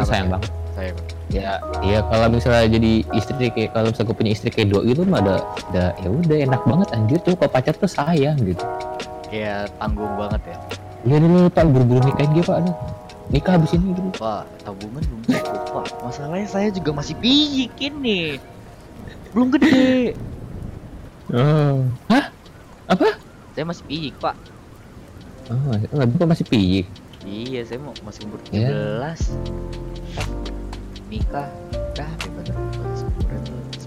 Sayang 0.06 0.30
ya? 0.30 0.32
banget. 0.38 0.50
sayang 0.78 1.17
Ya, 1.28 1.61
iya 1.85 2.00
kalau 2.08 2.32
misalnya 2.32 2.64
jadi 2.73 3.04
istri 3.12 3.52
kayak 3.52 3.76
kalau 3.76 3.92
misalnya 3.92 4.08
gue 4.08 4.16
punya 4.16 4.32
istri 4.32 4.49
kayak 4.49 4.73
doi 4.73 4.97
itu 4.97 5.04
mah 5.04 5.20
ada, 5.20 5.37
ada 5.68 5.85
ya 6.00 6.08
udah 6.08 6.37
enak 6.40 6.62
banget 6.64 6.88
anjir 6.97 7.18
tuh 7.20 7.37
kalau 7.37 7.52
pacar 7.52 7.76
tuh 7.76 7.85
sayang 7.85 8.40
gitu. 8.40 8.64
kayak 9.28 9.68
tanggung 9.76 10.08
banget 10.16 10.40
ya 10.49 10.58
Iya 11.04 11.16
dulu 11.20 11.47
pak 11.52 11.64
buru-buru 11.68 12.00
nikahin 12.00 12.32
dia 12.32 12.42
pak, 12.49 12.56
aduh 12.64 12.76
nikah 13.28 13.52
habis 13.61 13.76
ini 13.76 13.92
gitu. 13.92 14.08
pak 14.16 14.49
tabungan 14.64 15.04
belum 15.04 15.20
cukup 15.28 15.62
pak 15.68 15.87
masalahnya 16.00 16.49
saya 16.49 16.68
juga 16.73 16.90
masih 16.97 17.14
piyik 17.20 17.76
ini 17.76 18.40
belum 19.37 19.52
gede 19.52 20.16
Oh. 21.28 21.85
Hah? 22.08 22.32
Apa? 22.88 23.20
saya 23.52 23.68
masih 23.68 23.85
piyik 23.85 24.16
pak 24.16 24.32
Oh, 25.49 25.76
nggak 25.76 26.28
masih 26.28 26.44
piyik. 26.44 26.85
Iya, 27.25 27.64
saya 27.64 27.80
mau 27.80 27.97
masih 28.04 28.28
umur 28.28 28.37
Ya. 28.52 28.68
13. 28.68 30.56
Nikah, 31.08 31.48
nikah 31.72 32.10
bebas 32.20 33.00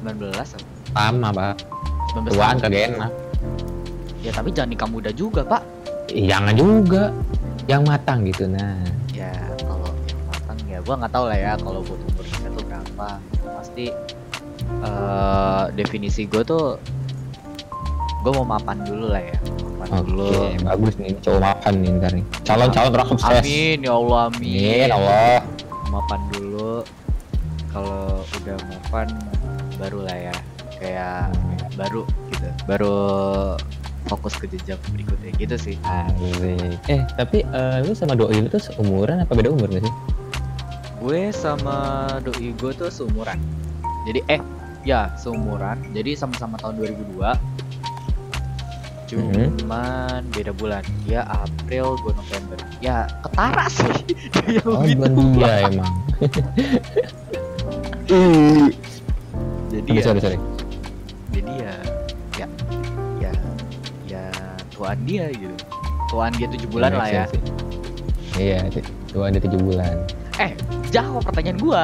19 0.02 0.34
apa? 0.34 0.58
Sama 0.98 1.30
pak, 1.30 1.54
19 2.18 2.34
tuaan 2.34 2.58
kagak 2.58 2.98
enak. 2.98 3.12
Ya 4.26 4.34
tapi 4.34 4.50
jangan 4.50 4.74
nikah 4.74 4.90
muda 4.90 5.14
juga, 5.14 5.46
Pak. 5.46 5.62
Jangan 6.10 6.58
juga, 6.58 7.14
yang 7.70 7.86
matang 7.86 8.26
gitu 8.26 8.50
nah. 8.50 8.82
Ya 9.14 9.30
kalau 9.62 9.94
yang 10.10 10.22
matang 10.34 10.58
ya 10.66 10.78
gua 10.82 10.96
nggak 10.98 11.14
tahu 11.14 11.26
lah 11.30 11.38
ya 11.38 11.54
kalau 11.62 11.80
buat 11.86 12.02
umur 12.10 12.26
nikah 12.26 12.50
tuh 12.58 12.64
berapa. 12.66 13.10
Pasti 13.62 13.86
eh 14.82 15.64
definisi 15.78 16.26
gue 16.26 16.42
tuh 16.42 16.82
gue 18.22 18.32
mau 18.34 18.46
mapan 18.46 18.82
dulu 18.82 19.14
lah 19.14 19.22
ya. 19.22 19.38
Mapan 19.78 20.02
Oke, 20.02 20.10
dulu. 20.10 20.26
bagus 20.66 20.94
nih 20.98 21.14
cowok 21.22 21.42
makan 21.42 21.74
nih 21.86 21.90
ntar 22.02 22.12
nih. 22.18 22.26
Calon-calon 22.46 22.92
orang 22.98 23.10
sukses. 23.14 23.42
Amin 23.46 23.78
ya 23.86 23.94
Allah 23.94 24.20
amin. 24.34 24.42
Amin, 24.42 24.90
Allah. 24.90 25.38
mapan 25.92 26.22
dulu 26.32 26.51
kalau 27.72 28.22
udah 28.42 28.58
mapan 28.68 29.08
baru 29.76 30.04
lah 30.04 30.18
ya. 30.30 30.36
Kayak 30.78 31.32
baru 31.74 32.04
gitu. 32.30 32.48
Baru 32.66 32.96
fokus 34.06 34.34
ke 34.36 34.46
jenjang 34.48 34.82
berikutnya. 34.90 35.32
Gitu 35.38 35.56
sih. 35.58 35.76
Asik. 35.82 36.78
Eh, 36.88 37.02
tapi 37.16 37.42
eh, 37.44 37.78
lu 37.82 37.94
sama 37.94 38.14
doi 38.14 38.38
lu 38.38 38.48
tuh 38.48 38.60
seumuran 38.60 39.22
apa 39.22 39.32
beda 39.32 39.50
umur 39.50 39.68
gak 39.70 39.84
sih? 39.84 39.96
gue 41.02 41.34
sama 41.34 42.06
doi 42.22 42.54
gue 42.54 42.72
tuh 42.72 42.90
seumuran. 42.90 43.42
Jadi 44.06 44.22
eh 44.28 44.42
ya 44.82 45.10
seumuran. 45.16 45.82
Jadi 45.94 46.14
sama-sama 46.14 46.58
tahun 46.58 46.78
2002 46.78 47.34
cuman 49.10 50.24
beda 50.32 50.56
bulan. 50.56 50.84
Dia 51.04 51.28
April 51.28 52.00
gue 52.00 52.14
November. 52.14 52.58
Ya 52.80 53.10
ketara 53.22 53.66
sih. 53.68 53.98
Dia 54.48 54.62
Oh, 54.64 54.82
lebih 54.82 54.96
bukan 55.04 55.12
tua. 55.36 55.54
emang. 55.68 55.94
jadi 59.72 59.88
Sorry, 59.88 59.96
ya 59.96 60.04
sorry, 60.04 60.20
sorry. 60.20 60.38
jadi 61.32 61.52
ya 61.64 61.74
ya 62.36 62.48
ya 63.24 63.32
ya 64.08 64.24
tuan 64.76 64.98
dia 65.08 65.26
gitu 65.32 65.56
tuan 66.12 66.32
dia 66.36 66.48
tujuh 66.52 66.68
bulan 66.68 66.92
Make 66.92 67.00
lah 67.00 67.08
ya 67.08 67.24
sense 67.24 67.34
sih. 67.40 67.42
Iya, 68.32 68.60
tuh 69.12 69.28
ada 69.28 69.40
tujuh 69.44 69.60
bulan. 69.60 69.96
jawab 70.92 71.24
pertanyaan 71.24 71.60
gua 71.60 71.84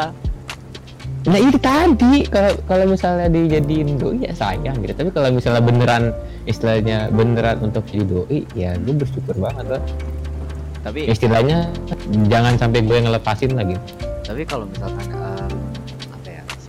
Nah 1.28 1.36
itu 1.44 1.60
tadi 1.60 2.24
kalau 2.32 2.56
kalau 2.72 2.88
misalnya 2.88 3.28
dijadiin 3.28 4.00
doi 4.00 4.24
ya 4.24 4.32
sayang 4.32 4.80
gitu. 4.80 4.96
Tapi 4.96 5.12
kalau 5.12 5.28
misalnya 5.28 5.60
beneran 5.60 6.16
istilahnya 6.48 7.12
beneran 7.12 7.60
untuk 7.60 7.84
jadi 7.84 8.08
doi 8.08 8.48
ya 8.56 8.80
gue 8.80 8.96
bersyukur 8.96 9.36
banget 9.36 9.76
lah. 9.76 9.84
tapi 10.88 11.04
Istilahnya 11.12 11.68
jangan 12.32 12.56
sampai 12.56 12.80
gue 12.80 12.98
ngelepasin 13.04 13.60
lagi. 13.60 13.76
tapi 14.24 14.44
kalau 14.44 14.68
misalkan 14.68 15.08
em, 15.08 15.27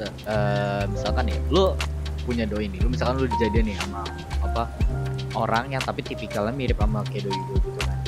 eh, 0.06 0.84
misalkan 0.86 1.26
nih 1.26 1.38
lu 1.50 1.74
punya 2.22 2.44
doi 2.44 2.68
nih 2.68 2.78
lu 2.84 2.92
misalkan 2.92 3.24
lu 3.24 3.26
dijadian 3.26 3.72
nih 3.72 3.76
sama 3.80 4.04
apa 4.44 4.62
orang 5.32 5.72
yang 5.72 5.82
tapi 5.82 6.04
tipikalnya 6.04 6.52
mirip 6.52 6.78
sama 6.78 7.00
kayak 7.08 7.26
doi 7.26 7.38
gue 7.38 7.58
gitu 7.64 7.80
kan. 7.82 7.98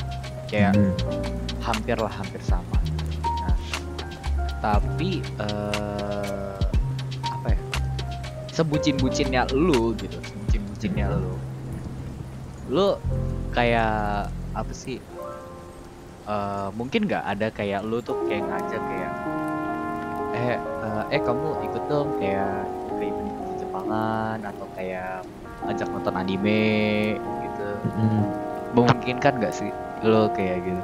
Kayak 0.51 0.71
Hmm. 0.75 0.93
hampir 1.61 1.95
lah 1.95 2.11
hampir 2.11 2.41
sama. 2.43 2.77
Nah 3.41 3.55
tapi 4.61 5.23
eh 5.41 6.53
apa 7.25 7.47
ya 7.49 7.59
sebucin 8.51 8.99
bucinnya 8.99 9.47
lu 9.55 9.95
gitu 9.97 10.19
sebucin 10.21 10.61
bucinnya 10.69 11.07
lu 11.17 11.33
lu 12.69 12.87
kayak 13.51 14.27
apa 14.53 14.73
sih 14.75 14.99
eh 16.27 16.67
mungkin 16.75 17.07
nggak 17.07 17.23
ada 17.25 17.47
kayak 17.49 17.81
lu 17.81 18.03
tuh 18.03 18.13
kayak 18.27 18.43
ngajak 18.45 18.81
kayak 18.85 19.11
eh 20.31 20.55
eh, 20.55 21.03
eh 21.09 21.21
kamu 21.21 21.47
ikut 21.65 21.83
dong 21.85 22.07
kayak 22.17 22.63
ke 22.89 23.03
event 23.03 23.17
di 23.27 23.53
Jepangan 23.59 24.37
atau 24.41 24.65
kayak 24.73 25.21
ajak 25.63 25.87
nonton 25.87 26.13
anime 26.15 26.63
gitu 27.19 27.67
Hmm. 27.91 28.23
memungkinkan 28.71 29.33
nggak 29.37 29.53
sih 29.53 29.71
lo 30.01 30.31
kayak 30.31 30.63
gitu 30.63 30.83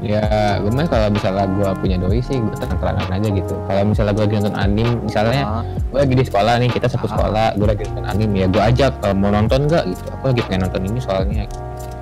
Ya, 0.00 0.24
gue 0.56 0.72
mah 0.72 0.88
kalau 0.88 1.12
misalnya 1.12 1.44
gue 1.44 1.68
punya 1.76 2.00
doi 2.00 2.24
sih 2.24 2.40
gue 2.40 2.56
terang-terangan 2.56 3.12
aja 3.12 3.28
gitu. 3.28 3.52
Kalau 3.68 3.82
misalnya 3.84 4.16
gue 4.16 4.24
lagi 4.24 4.36
nonton 4.40 4.56
anime, 4.56 4.92
misalnya 5.04 5.42
Ah, 5.44 5.62
gue 5.92 5.98
lagi 6.00 6.14
di 6.16 6.24
sekolah 6.24 6.54
nih, 6.56 6.70
kita 6.72 6.88
satu 6.88 7.04
Ah. 7.04 7.12
sekolah, 7.12 7.46
gue 7.52 7.68
lagi 7.68 7.82
nonton 7.84 8.06
anime, 8.08 8.36
ya 8.40 8.46
gue 8.48 8.62
ajak 8.64 8.92
kalau 8.96 9.12
mau 9.12 9.28
nonton 9.28 9.68
nggak 9.68 9.84
gitu. 9.92 10.08
Aku 10.08 10.24
lagi 10.32 10.40
pengen 10.48 10.60
nonton 10.64 10.82
ini 10.88 11.00
soalnya. 11.04 11.44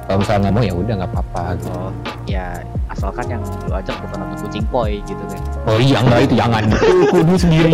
Kalau 0.08 0.18
misalnya 0.18 0.48
mau 0.48 0.64
ya 0.64 0.72
udah 0.72 0.94
nggak 0.98 1.10
apa-apa 1.12 1.42
gitu. 1.54 1.68
oh 1.68 1.90
ya 2.24 2.46
asalkan 2.88 3.28
yang 3.28 3.42
lu 3.44 3.72
ajak 3.72 3.92
bukan 4.00 4.16
nonton 4.18 4.38
kucing 4.42 4.64
poi 4.66 5.04
gitu 5.04 5.20
kan 5.28 5.40
Oh 5.64 5.76
iya 5.76 6.00
enggak 6.00 6.18
itu 6.24 6.34
jangan. 6.34 6.62
Kudu 7.12 7.34
sendiri. 7.36 7.72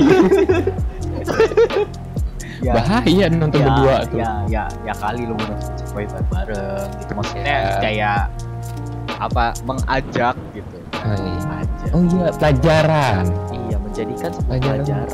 Bahaya 2.65 3.27
nonton 3.29 3.61
ya, 3.61 3.67
berdua 3.69 3.97
tuh. 4.05 4.19
ya 4.19 4.31
ya 4.49 4.65
ya 4.83 4.95
kali 4.97 5.23
lu 5.25 5.37
nonton 5.37 5.57
kucing 5.61 5.89
poi 5.93 6.05
bareng 6.27 6.89
gitu 6.99 7.13
maksudnya 7.15 7.45
Ya. 7.47 7.79
kayak 7.79 8.19
apa 9.15 9.45
mengajak 9.63 10.35
gitu 10.51 10.77
Oh 10.97 11.15
iya. 11.15 11.39
ajak 11.61 11.91
Oh 11.93 12.03
iya, 12.03 12.29
pelajaran. 12.33 13.25
iya 13.53 13.77
menjadikan 13.79 14.31
Pelajaran. 14.43 14.79
pelajaran 14.83 15.07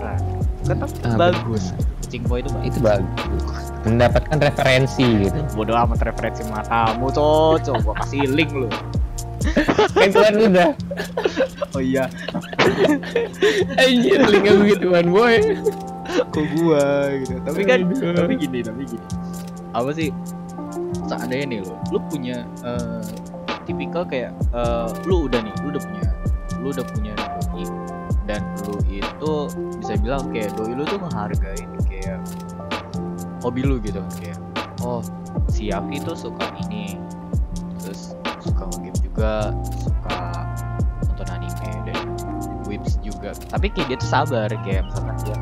kan 0.63 0.77
Ah, 1.03 1.17
bagus 1.19 1.75
kucing 2.01 2.23
poi 2.25 2.41
itu 2.41 2.49
bagus 2.49 2.65
Itu 2.65 2.79
bagus. 2.81 3.67
Mendapatkan 3.87 4.39
referensi 4.39 5.29
gitu. 5.29 5.41
bodoh 5.57 5.77
amat 5.77 6.01
referensi 6.05 6.45
matamu 6.49 7.09
cocok 7.09 7.77
gua 7.85 7.95
kasih 8.05 8.29
link 8.29 8.53
lu 8.53 8.69
Kan 9.97 10.13
tuan 10.13 10.37
udah. 10.37 10.71
oh 11.73 11.81
iya 11.81 12.05
Anjir, 13.81 14.21
linknya 14.29 14.53
begituan 14.61 15.09
boy. 15.09 15.41
kok 16.11 16.45
gua 16.61 17.09
gitu 17.25 17.41
tapi 17.47 17.61
kan 17.65 17.81
Aduh. 17.87 18.13
tapi 18.13 18.35
gini 18.37 18.61
tapi 18.61 18.83
gini 18.85 19.07
apa 19.71 19.91
sih 19.95 20.11
seandainya 21.07 21.47
nih 21.47 21.61
lo 21.63 21.79
lu 21.95 21.99
punya 22.11 22.43
eh, 22.67 23.03
tipikal 23.65 24.03
kayak 24.03 24.35
eh, 24.51 24.89
lu 25.07 25.31
udah 25.31 25.41
nih 25.41 25.55
lu 25.63 25.67
udah 25.73 25.83
punya 25.83 26.09
lu 26.61 26.69
udah 26.75 26.87
punya 26.91 27.15
doi 27.17 27.65
dan 28.29 28.43
lu 28.67 28.75
itu 28.91 29.33
bisa 29.81 29.95
bilang 30.03 30.29
kayak 30.35 30.51
doi 30.59 30.73
lu 30.75 30.83
tuh 30.85 30.99
ngehargain 30.99 31.71
kayak 31.87 32.19
hobi 33.41 33.65
lu 33.65 33.81
gitu. 33.81 34.01
Kayak 34.21 34.39
oh 34.85 35.01
si 35.53 35.69
Yafi 35.73 36.01
tuh 36.05 36.17
suka 36.17 36.53
ini. 36.69 36.97
Juga 39.11 39.53
suka 39.83 40.19
nonton 41.05 41.29
anime 41.29 41.71
dan 41.89 41.99
whips 42.65 42.97
juga. 43.05 43.35
Tapi 43.37 43.69
kayak 43.75 43.87
dia 43.93 43.99
tuh 44.01 44.09
sabar 44.09 44.49
kayak 44.65 44.87
misalkan 44.89 45.17
dia 45.27 45.37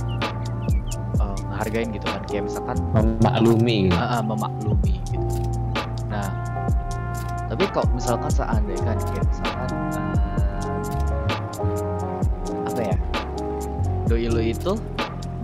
eh, 1.23 1.39
ngehargain 1.53 1.89
gitu 1.95 2.07
kan. 2.09 2.23
Kayak 2.27 2.45
misalkan 2.51 2.79
memaklumi. 2.91 3.93
Gitu. 3.93 3.95
ah, 3.95 4.19
ah, 4.19 4.23
memaklumi 4.25 4.97
gitu. 5.13 5.41
Nah 6.11 6.29
tapi 7.49 7.65
kalau 7.73 7.89
misalkan 7.97 8.29
seandainya 8.33 8.83
kan 8.85 8.99
kayak 8.99 9.25
misalkan 9.29 9.71
eh, 11.63 12.69
apa 12.69 12.81
ya? 12.83 12.97
Doi 14.09 14.27
lu 14.33 14.43
itu 14.43 14.73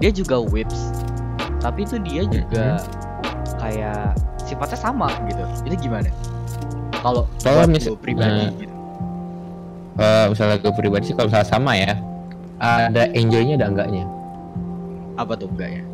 dia 0.03 0.11
juga 0.11 0.41
whips 0.41 1.04
tapi 1.65 1.89
itu 1.89 1.97
dia 2.05 2.23
juga 2.29 2.77
kayak 3.57 4.13
sifatnya 4.45 4.77
sama 4.77 5.09
gitu. 5.25 5.41
Itu 5.65 5.89
gimana? 5.89 6.13
Kalau 7.01 7.25
Kalau 7.41 7.65
mis- 7.65 7.89
lu 7.89 7.97
pribadi 7.97 8.29
nah. 8.29 8.53
gitu. 8.61 8.75
Eh, 9.95 10.25
misalnya 10.29 10.57
gue 10.61 10.73
pribadi 10.77 11.05
sih 11.09 11.15
kalau 11.17 11.33
misalnya 11.33 11.49
sama 11.49 11.73
ya 11.81 11.97
ada 12.61 13.09
enjoynya 13.17 13.57
ada 13.57 13.73
enggaknya. 13.73 14.05
Apa 15.17 15.33
tuh 15.41 15.49
enggak 15.49 15.81
ya 15.81 15.85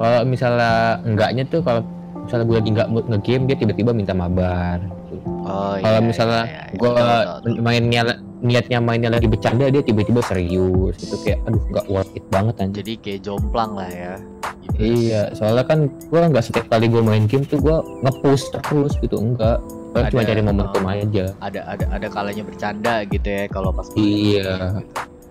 kalau 0.00 0.24
misalnya 0.24 0.96
enggaknya 1.04 1.44
tuh 1.44 1.60
kalau 1.60 1.84
misalnya 2.24 2.44
gue 2.48 2.56
lagi 2.56 2.70
nggak 2.72 2.88
mood 2.88 3.04
nge-game 3.12 3.44
dia 3.44 3.56
tiba-tiba 3.60 3.92
minta 3.92 4.16
mabar. 4.16 4.80
Oh 5.44 5.76
kalau 5.76 6.00
misalnya 6.00 6.72
gue 6.72 6.90
main 7.60 7.84
niat 7.84 8.16
niatnya 8.40 8.78
mainnya 8.80 9.12
lagi 9.12 9.28
bercanda 9.28 9.68
dia 9.68 9.84
tiba-tiba 9.84 10.20
serius. 10.24 10.96
Itu 11.00 11.16
kayak 11.22 11.44
aduh 11.48 11.62
nggak 11.70 11.86
worth 11.88 12.12
it 12.16 12.24
banget 12.32 12.54
anjir 12.60 12.80
jadi 12.80 12.92
kayak 13.04 13.20
jomplang 13.24 13.72
lah 13.76 13.90
ya 13.92 14.14
gitu. 14.64 14.76
iya 14.80 15.22
soalnya 15.36 15.64
kan 15.66 15.78
gue 15.88 16.20
nggak 16.20 16.44
setiap 16.44 16.66
kali 16.72 16.86
gue 16.88 17.02
main 17.02 17.24
game 17.28 17.44
tuh 17.44 17.60
gue 17.60 17.76
nge-push 18.06 18.44
terus 18.54 18.92
gitu 19.00 19.16
enggak. 19.20 19.60
Gua 19.90 20.06
cuma 20.06 20.22
cari 20.22 20.38
momentum 20.38 20.86
oh. 20.86 20.94
aja. 20.94 21.24
ada 21.42 21.60
ada 21.66 21.84
ada 21.90 22.06
kalanya 22.06 22.46
bercanda 22.46 23.02
gitu 23.10 23.26
ya 23.26 23.44
kalau 23.50 23.74
pas 23.74 23.90
Iya. 23.98 24.78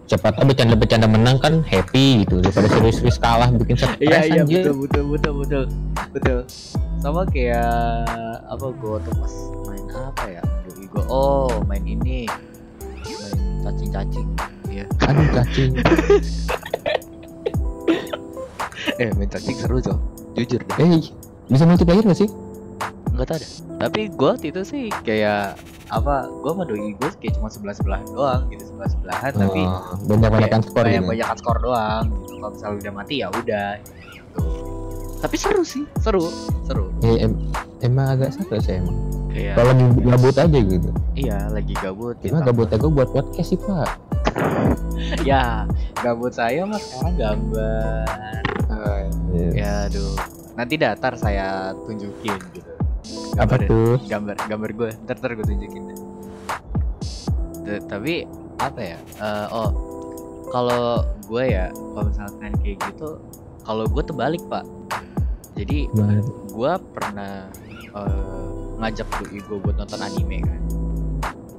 siapa 0.10 0.34
tahu 0.36 0.52
bercanda-bercanda 0.52 1.08
menang 1.08 1.38
kan 1.40 1.62
happy 1.64 2.26
gitu 2.28 2.42
daripada 2.44 2.68
serius-serius 2.68 3.22
kalah 3.22 3.48
bikin 3.56 3.78
stres 3.80 4.02
iya 4.02 4.26
iya 4.26 4.44
betul 4.44 4.84
betul 4.84 5.04
betul 5.16 5.34
betul. 5.40 5.64
Betul. 6.10 6.40
Sama 7.00 7.24
kayak 7.30 8.10
apa 8.50 8.68
gue 8.74 8.96
tuh 9.06 9.14
pas 9.16 9.34
main 9.70 9.86
apa 9.96 10.24
ya? 10.28 10.44
Gue 10.90 11.04
oh 11.08 11.62
main 11.70 11.86
ini. 11.86 12.26
main 12.26 12.49
cacing 13.66 13.92
cacing 13.92 14.28
iya. 14.68 14.86
Aduh 15.04 15.26
cacing. 15.32 15.72
Eh 18.96 19.10
main 19.16 19.28
cacing 19.28 19.56
seru 19.56 19.80
tuh 19.80 19.98
jujur 20.34 20.62
deh. 20.62 20.78
Eh 20.80 21.02
bisa 21.48 21.64
multiplayer 21.64 22.04
gak 22.04 22.16
sih? 22.18 22.30
Nggak 23.12 23.28
tahu 23.28 23.38
deh. 23.38 23.52
Tapi 23.80 24.02
gue 24.10 24.30
waktu 24.30 24.48
itu 24.50 24.62
sih 24.62 24.84
kayak 25.02 25.56
apa 25.90 26.30
gue 26.30 26.52
sama 26.54 26.64
doi 26.64 26.94
gue 26.94 27.10
kayak 27.18 27.34
cuma 27.36 27.50
sebelah 27.50 27.74
sebelahan 27.74 28.06
doang 28.08 28.46
gitu 28.48 28.62
sebelah 28.64 28.86
sebelahan 28.88 29.32
tapi 29.34 29.62
Oh, 29.66 29.98
banyak-banyakan 30.06 30.62
skor 30.62 30.86
banyak 30.86 31.02
gitu. 31.02 31.10
banyakan 31.10 31.36
skor 31.36 31.58
doang 31.60 32.04
gitu. 32.06 32.32
Kalau 32.32 32.50
misalnya 32.52 32.76
udah 32.78 32.94
mati 32.94 33.16
ya 33.18 33.28
udah. 33.30 33.70
Gitu. 34.06 34.42
tapi 35.20 35.36
seru 35.36 35.64
sih. 35.64 35.84
Seru. 36.00 36.24
Seru. 36.64 36.94
Eh, 37.02 37.20
em- 37.20 37.52
emang 37.82 38.16
agak 38.16 38.32
sakit 38.32 38.60
sih 38.62 38.76
emang 38.78 38.96
kayak 39.30 39.56
kalau 39.56 39.72
lagi 39.72 39.86
gabut 40.02 40.36
aja 40.36 40.60
gitu. 40.60 40.90
Iya 41.14 41.38
lagi 41.50 41.74
gabut 41.76 42.16
cuma 42.20 42.40
gabutnya? 42.42 42.78
gue 42.78 42.92
buat 42.92 43.10
podcast 43.10 43.50
sih 43.50 43.60
pak. 43.60 43.90
Ya 45.24 45.64
gabut 46.00 46.32
saya 46.32 46.64
mah 46.64 46.78
sekarang 46.78 47.16
gambar. 47.16 48.06
Iya. 49.30 49.50
ya 49.54 49.72
aduh. 49.88 50.16
Nanti 50.54 50.76
datar 50.76 51.14
saya 51.16 51.72
tunjukin 51.86 52.36
gitu. 52.52 52.72
Apa 53.36 53.56
Gambar- 53.56 53.68
tuh? 53.68 53.96
Gambar 54.06 54.36
gambar 54.46 54.70
gue 54.76 54.90
ntar 55.04 55.16
ntar 55.18 55.32
gue 55.34 55.46
tunjukin 55.46 55.82
deh. 55.88 56.00
T- 57.64 57.84
tapi 57.88 58.14
apa 58.60 58.80
ya? 58.82 58.98
Eh, 59.00 59.48
oh 59.50 59.70
kalau 60.50 61.06
gue 61.26 61.44
ya 61.46 61.70
kalau 61.72 62.06
misalkan 62.06 62.52
kayak 62.60 62.78
gitu 62.84 63.10
kalau 63.64 63.86
gue 63.86 64.04
terbalik 64.04 64.42
pak. 64.52 64.66
Jadi 65.56 65.88
gue 66.50 66.72
pernah 66.92 67.48
eh, 67.96 68.48
ngajak 68.80 69.08
doi 69.20 69.40
gue 69.44 69.58
buat 69.60 69.76
nonton 69.76 70.00
anime 70.00 70.40
kan. 70.44 70.62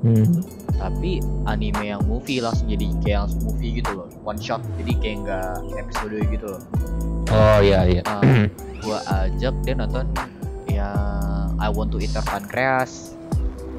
Hmm. 0.00 0.40
tapi 0.80 1.20
anime 1.44 1.92
yang 1.92 2.00
movie 2.08 2.40
langsung 2.40 2.72
jadi 2.72 2.88
kayak 3.04 3.28
langsung 3.28 3.52
movie 3.52 3.84
gitu 3.84 3.90
loh 3.92 4.08
one 4.24 4.40
shot. 4.40 4.64
Jadi 4.80 4.92
kayak 4.96 5.16
nggak 5.28 5.52
episode 5.76 6.16
gitu 6.24 6.46
loh. 6.48 6.62
Oh 7.28 7.58
iya 7.60 7.84
iya. 7.84 8.02
Ah, 8.08 8.24
gua 8.84 8.98
ajak 9.28 9.54
dia 9.60 9.76
nonton 9.76 10.08
yang 10.72 11.52
I 11.60 11.68
Want 11.68 11.92
to 11.92 12.00
Eat 12.00 12.16
Your 12.16 12.24
Pancreas 12.24 13.12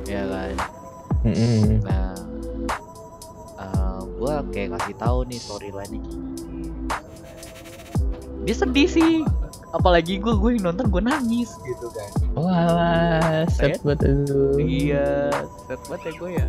ya 0.05 0.21
kan? 0.29 0.53
Mm-mm. 1.25 1.81
nah 1.85 2.13
eh, 3.57 4.01
gua 4.21 4.45
kayak 4.53 4.77
ngasih 4.77 4.95
tahu 5.01 5.25
nih 5.25 5.39
storyline-nya 5.41 5.99
gini. 6.05 6.29
Dia 8.45 8.55
sedih 8.57 8.89
sih 8.89 9.25
apalagi 9.71 10.19
gue 10.19 10.33
gue 10.35 10.49
yang 10.59 10.71
nonton 10.71 10.87
gue 10.91 11.01
nangis 11.03 11.51
gitu 11.63 11.87
kan. 11.91 12.09
Oh 12.35 12.47
alah 12.47 13.43
set 13.47 13.75
Saya- 13.75 13.81
buat 13.83 13.99
itu 14.03 14.41
iya 14.59 15.31
set 15.67 15.79
banget 15.87 16.01
ya 16.03 16.11
gue 16.19 16.29
ya. 16.35 16.45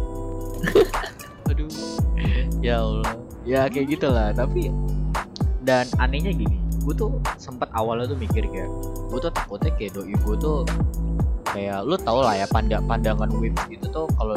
Aduh. 1.50 1.70
Ya 2.62 2.74
Allah. 2.82 3.14
Ya 3.42 3.60
kayak 3.66 3.86
gitulah 3.98 4.30
tapi 4.30 4.70
dan 5.62 5.86
anehnya 5.98 6.34
gini 6.34 6.58
gue 6.82 6.94
tuh 6.98 7.14
sempat 7.38 7.70
awalnya 7.74 8.10
tuh 8.10 8.18
mikir 8.18 8.42
kayak 8.50 8.66
gue 9.10 9.18
tuh 9.22 9.30
takutnya 9.30 9.70
kayak 9.78 9.94
doi 9.94 10.10
gue 10.10 10.36
tuh 10.38 10.66
kayak 11.46 11.86
lu 11.86 11.94
tau 11.94 12.26
lah 12.26 12.34
ya 12.34 12.46
pandang 12.50 12.82
pandangan 12.90 13.30
whips 13.38 13.62
gitu 13.70 13.86
tuh 13.90 14.06
kalau 14.18 14.34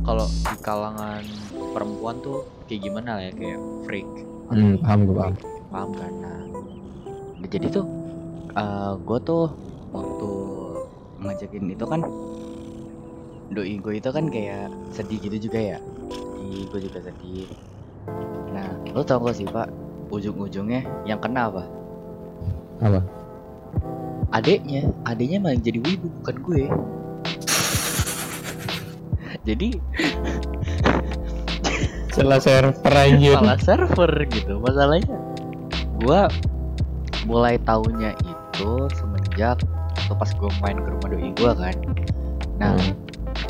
kalau 0.00 0.24
di 0.24 0.56
kalangan 0.64 1.20
perempuan 1.76 2.16
tuh 2.24 2.48
kayak 2.64 2.88
gimana 2.88 3.20
lah 3.20 3.24
ya 3.28 3.32
kayak 3.36 3.60
freak. 3.84 4.08
Hmm, 4.48 4.80
paham 4.80 4.98
gue 5.04 5.16
paham. 5.16 5.34
Paham 5.70 5.90
kan? 5.94 6.12
Nah 6.24 6.40
jadi 7.48 7.66
tuh 7.72 7.86
gue 9.00 9.18
tuh 9.24 9.54
waktu 9.94 10.30
ngajakin 11.24 11.72
itu 11.72 11.84
kan 11.88 12.00
doi 13.50 13.80
gue 13.80 13.94
itu 13.98 14.10
kan 14.12 14.28
kayak 14.28 14.68
sedih 14.92 15.18
gitu 15.22 15.48
juga 15.48 15.58
ya. 15.76 15.78
Sedih 16.12 16.62
gue 16.68 16.80
juga 16.90 16.98
sedih. 17.02 17.48
Nah 18.50 18.68
lo 18.92 19.00
tau 19.06 19.22
gak 19.24 19.38
sih 19.38 19.46
pak 19.48 19.70
ujung-ujungnya 20.10 20.82
yang 21.06 21.22
kena 21.22 21.48
apa? 21.48 21.64
Apa? 22.82 23.00
Adeknya. 24.34 24.90
Adeknya 25.06 25.38
malah 25.38 25.58
jadi 25.58 25.78
wibu 25.82 26.10
bukan 26.22 26.36
gue. 26.42 26.64
Jadi 29.40 29.78
salah 32.12 32.36
server 32.42 32.92
anjir 32.92 33.34
salah 33.38 33.58
server 33.62 34.12
gitu 34.28 34.60
masalahnya. 34.60 35.16
Gua 36.02 36.28
mulai 37.30 37.54
tahunya 37.62 38.10
itu 38.18 38.70
semenjak 38.98 39.62
atau 40.06 40.14
pas 40.18 40.30
gua 40.34 40.50
main 40.58 40.74
ke 40.82 40.88
rumah 40.90 41.08
doi 41.14 41.30
gua 41.38 41.52
kan. 41.54 41.76
Nah 42.58 42.74
Hmm. 42.74 42.92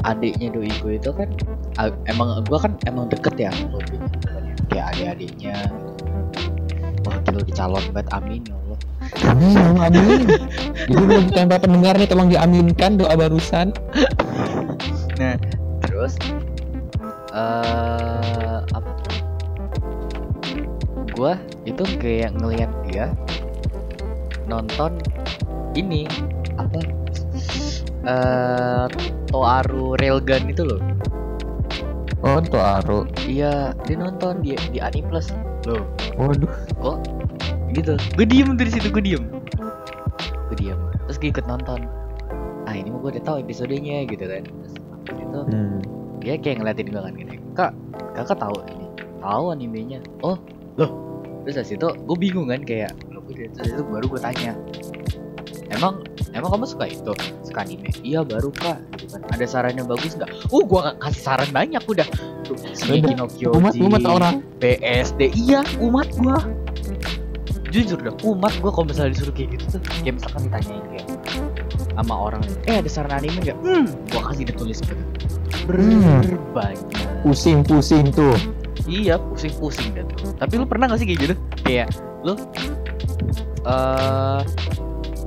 adiknya 0.04 0.52
doi 0.52 0.68
gua 0.84 0.92
itu 1.00 1.10
kan 1.16 1.28
emang 2.04 2.44
gua 2.44 2.60
kan 2.60 2.76
emang 2.84 3.08
deket 3.08 3.48
ya 3.48 3.48
ya. 3.48 3.52
kayak 4.68 4.86
adik-adiknya. 4.94 5.56
Wah 7.08 7.16
kita 7.24 7.40
udah 7.40 7.54
calon 7.56 7.84
banget 7.96 8.08
amin 8.12 8.40
ya 8.44 8.54
Allah. 8.60 8.78
Amin 9.26 9.56
Allah, 9.56 9.82
amin. 9.88 10.20
Jadi 10.86 11.04
bagi 11.08 11.30
tanpa 11.32 11.56
pendengar 11.58 11.94
nih 11.96 12.08
tolong 12.12 12.28
diaminkan 12.28 13.00
doa 13.00 13.16
barusan. 13.16 13.72
Terus 15.88 16.14
eh 17.30 18.58
apa 18.60 18.90
gua 21.16 21.34
itu 21.68 21.84
kayak 21.98 22.36
ngeliat 22.38 22.70
dia 22.88 23.12
nonton 24.50 24.98
ini. 25.78 26.10
Apa? 26.58 26.82
Eh 28.04 28.86
Toaru 29.30 29.94
Railgun 29.94 30.50
itu 30.50 30.66
loh. 30.66 30.82
Oh 32.20 32.36
tuh 32.36 32.60
aru 32.60 33.08
iya 33.24 33.72
dia 33.88 33.96
nonton 33.96 34.44
di 34.44 34.52
di 34.74 34.78
Animplus 34.82 35.32
loh. 35.64 35.88
Waduh. 36.20 37.00
Gitu. 37.72 37.94
Gue 38.18 38.26
diem 38.28 38.58
dari 38.58 38.68
situ 38.68 38.90
gue 38.92 39.00
diem. 39.00 39.24
Gue 40.50 40.56
diem. 40.58 40.76
Terus 41.08 41.16
gue 41.16 41.30
ikut 41.32 41.46
nonton. 41.48 41.86
Ah 42.68 42.76
ini 42.76 42.92
mah 42.92 43.00
gue 43.00 43.16
udah 43.16 43.24
tahu 43.24 43.36
episodenya 43.40 44.04
gitu 44.04 44.26
kan. 44.28 44.44
Terus 44.44 44.72
waktu 44.90 45.12
itu 45.16 45.40
hmm. 45.48 45.78
dia 46.20 46.34
kayak 46.36 46.56
ngeliatin 46.60 46.92
gue 46.92 47.00
kan 47.00 47.14
gini 47.16 47.34
kak 47.56 47.72
kakak 48.12 48.36
tahu 48.36 48.58
ini? 48.68 48.86
Tahu 49.24 49.44
animenya. 49.56 50.04
Oh 50.20 50.36
loh. 50.76 50.90
Terus 51.48 51.56
dari 51.56 51.68
situ 51.72 51.88
gue 51.88 52.16
bingung 52.20 52.52
kan 52.52 52.60
kayak 52.60 52.92
gue 53.30 53.46
dari 53.54 53.70
situ 53.70 53.82
baru 53.86 54.06
gue 54.10 54.20
tanya 54.20 54.52
emang 55.70 56.02
emang 56.34 56.50
kamu 56.50 56.66
suka 56.66 56.90
itu? 56.90 57.14
Suka 57.46 57.62
anime? 57.62 57.90
Iya 58.02 58.26
baru 58.26 58.50
kak. 58.50 58.78
Gitu 58.98 59.14
kan. 59.14 59.22
Ada 59.30 59.44
saran 59.46 59.74
yang 59.78 59.86
bagus 59.86 60.18
nggak? 60.18 60.30
Oh 60.50 60.66
gue 60.66 60.80
kasih 60.98 61.22
saran 61.22 61.50
banyak 61.54 61.82
udah. 61.86 62.06
Tuh, 62.42 62.58
Shingeki 62.74 63.14
no 63.14 63.30
umat 63.54 63.74
umat 63.78 64.02
orang. 64.02 64.34
PSD 64.58 65.30
iya 65.38 65.62
umat 65.78 66.10
gua. 66.18 66.42
Jujur 67.70 68.02
dah 68.02 68.14
umat 68.26 68.50
gua 68.58 68.70
kalau 68.74 68.90
misalnya 68.90 69.14
disuruh 69.14 69.30
kayak 69.30 69.54
gitu 69.54 69.78
tuh 69.78 69.80
kayak 70.02 70.18
misalkan 70.18 70.50
ditanyain 70.50 70.84
kayak 70.90 71.06
sama 71.94 72.14
orang 72.18 72.42
eh 72.66 72.82
ada 72.82 72.90
saran 72.90 73.14
anime 73.14 73.38
nggak? 73.38 73.58
Hmm 73.62 73.86
gua 74.10 74.20
kasih 74.34 74.42
dia 74.50 74.56
tulis 74.58 74.78
gitu 74.82 75.04
berbanyak 75.70 76.26
Pusing-pusing 77.22 78.10
tuh. 78.10 78.34
iya 78.90 79.20
pusing-pusing 79.20 79.92
dan 79.94 80.08
tapi 80.40 80.56
lu 80.58 80.66
pernah 80.66 80.90
gak 80.90 80.98
sih 80.98 81.06
kayak 81.06 81.20
gitu? 81.30 81.34
Kayak 81.62 81.88
lu 82.26 82.34
eh 83.66 84.40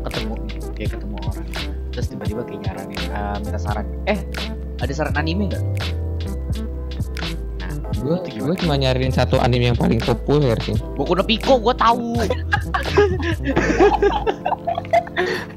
ketemu 0.04 0.34
kayak 0.74 0.92
ketemu 0.98 1.16
orang. 1.22 1.48
Terus 1.94 2.08
tiba-tiba 2.10 2.42
kayak 2.46 2.62
nyaranin 2.66 3.02
eh, 3.10 3.36
minta 3.42 3.60
saran. 3.62 3.86
Eh 4.10 4.20
ada 4.82 4.94
saran 4.94 5.16
anime 5.18 5.54
nggak? 5.54 5.64
Gue 8.04 8.20
Itu 8.28 8.44
gue 8.44 8.56
cuma 8.60 8.76
nyariin 8.76 9.16
satu 9.16 9.40
anime 9.40 9.72
yang 9.72 9.80
paling 9.80 10.02
populer 10.04 10.60
sih. 10.60 10.76
Boku 10.98 11.16
no 11.16 11.24
Pico 11.24 11.56
gue 11.62 11.76
tahu. 11.78 12.20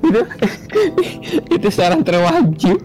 Itu 0.05 0.21
itu 1.59 1.69
saran 1.73 2.07
terwajib. 2.07 2.79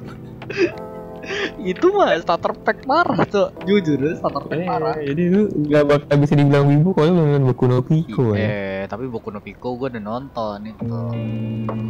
Itu 1.64 1.86
mah 1.90 2.18
starter 2.18 2.54
pack 2.56 2.84
parah 2.84 3.22
tuh 3.24 3.48
jujur 3.64 3.96
starter 4.14 4.44
pack 4.44 4.62
parah 4.64 4.94
Eh, 4.96 5.06
jadi 5.08 5.24
lu 5.28 5.42
nggak 5.64 5.84
bakal 5.86 6.16
bisa 6.18 6.34
dibilang 6.34 6.66
wibu 6.66 6.90
kalau 6.92 7.08
lu 7.08 7.22
nonton 7.22 7.44
Boku 7.46 7.64
no 7.66 7.80
Pico 7.80 8.34
ya. 8.34 8.42
eh 8.42 8.82
tapi 8.86 9.06
Boku 9.06 9.30
no 9.30 9.40
Pico 9.40 9.76
gue 9.76 9.88
udah 9.88 10.02
nonton 10.02 10.58
itu 10.64 10.98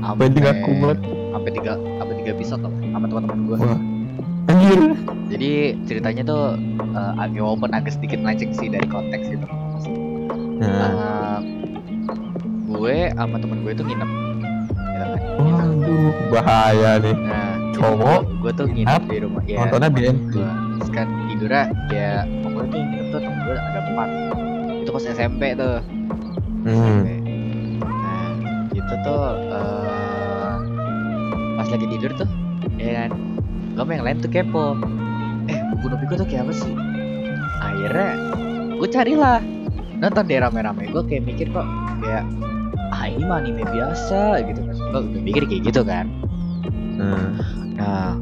Apa 0.02 0.28
juga 0.28 0.52
kumat? 0.60 0.98
sampai 1.32 1.52
tiga 1.52 1.72
sampai 1.78 2.14
tiga 2.18 2.30
episode 2.32 2.60
tuh 2.60 2.74
sama 2.86 3.06
teman-teman 3.06 3.40
gue 3.44 3.58
Wah. 3.58 3.80
Anjir. 4.44 4.80
jadi 5.30 5.52
ceritanya 5.82 6.24
tuh 6.26 6.44
uh, 6.92 7.14
agak 7.16 7.40
walaupun 7.40 7.70
agak 7.72 7.92
sedikit 7.92 8.20
melenceng 8.20 8.52
sih 8.52 8.68
dari 8.68 8.86
konteks 8.86 9.26
gitu 9.30 9.48
Nah, 10.58 10.92
Uh, 10.92 11.40
gue 12.70 12.96
sama 13.12 13.36
temen 13.36 13.58
gue 13.62 13.74
tuh 13.74 13.82
nginep 13.82 14.10
gitu 14.10 14.46
kan. 14.94 15.10
waduh, 15.34 16.14
bahaya 16.30 16.92
nih. 16.98 17.16
nah 17.18 17.51
Cowok 17.72 18.22
gue 18.42 18.52
tuh 18.58 18.68
nginep 18.68 19.04
di 19.08 19.18
rumah 19.24 19.44
ya 19.48 19.58
Nontonnya 19.64 19.90
terus 20.82 20.90
kan 20.92 21.08
tidurnya 21.30 21.64
ya 21.94 22.12
pokoknya 22.44 22.68
tuh 22.68 22.80
nginep 22.82 23.08
tuh 23.14 23.20
temen 23.22 23.40
gue 23.46 23.56
ada 23.56 23.80
empat. 23.86 24.10
Itu 24.82 24.90
pas 24.90 25.04
SMP 25.06 25.42
tuh. 25.56 25.78
Hmm. 26.62 27.02
SMP. 27.06 27.10
nah 27.82 28.30
itu 28.74 28.94
tuh 29.06 29.24
eh 29.50 30.56
pas 31.58 31.68
lagi 31.70 31.86
tidur 31.90 32.12
tuh 32.18 32.30
ya 32.78 33.06
kan 33.06 33.12
gue 33.72 33.94
yang 33.94 34.06
lain 34.06 34.18
tuh 34.22 34.32
kepo. 34.32 34.78
Eh 35.50 35.58
buku 35.74 35.86
Nobiko 35.90 36.14
tuh 36.22 36.28
kayak 36.28 36.50
apa 36.50 36.54
sih? 36.54 36.74
Akhirnya 37.62 38.10
gue 38.78 38.90
carilah. 38.90 39.40
Nonton 40.02 40.26
deh 40.26 40.42
rame-rame. 40.42 40.90
Gue 40.90 41.04
kayak 41.06 41.24
mikir 41.30 41.48
kok 41.54 41.66
kayak 42.02 42.26
ah 42.92 43.06
ini 43.08 43.24
mah 43.24 43.42
anime 43.42 43.64
biasa 43.70 44.44
gitu 44.50 44.60
kan. 44.66 44.76
Gue 44.98 45.02
mikir 45.22 45.44
kayak 45.46 45.62
gitu 45.70 45.82
kan. 45.86 46.10
Nah. 46.98 47.51
Nah, 47.82 48.14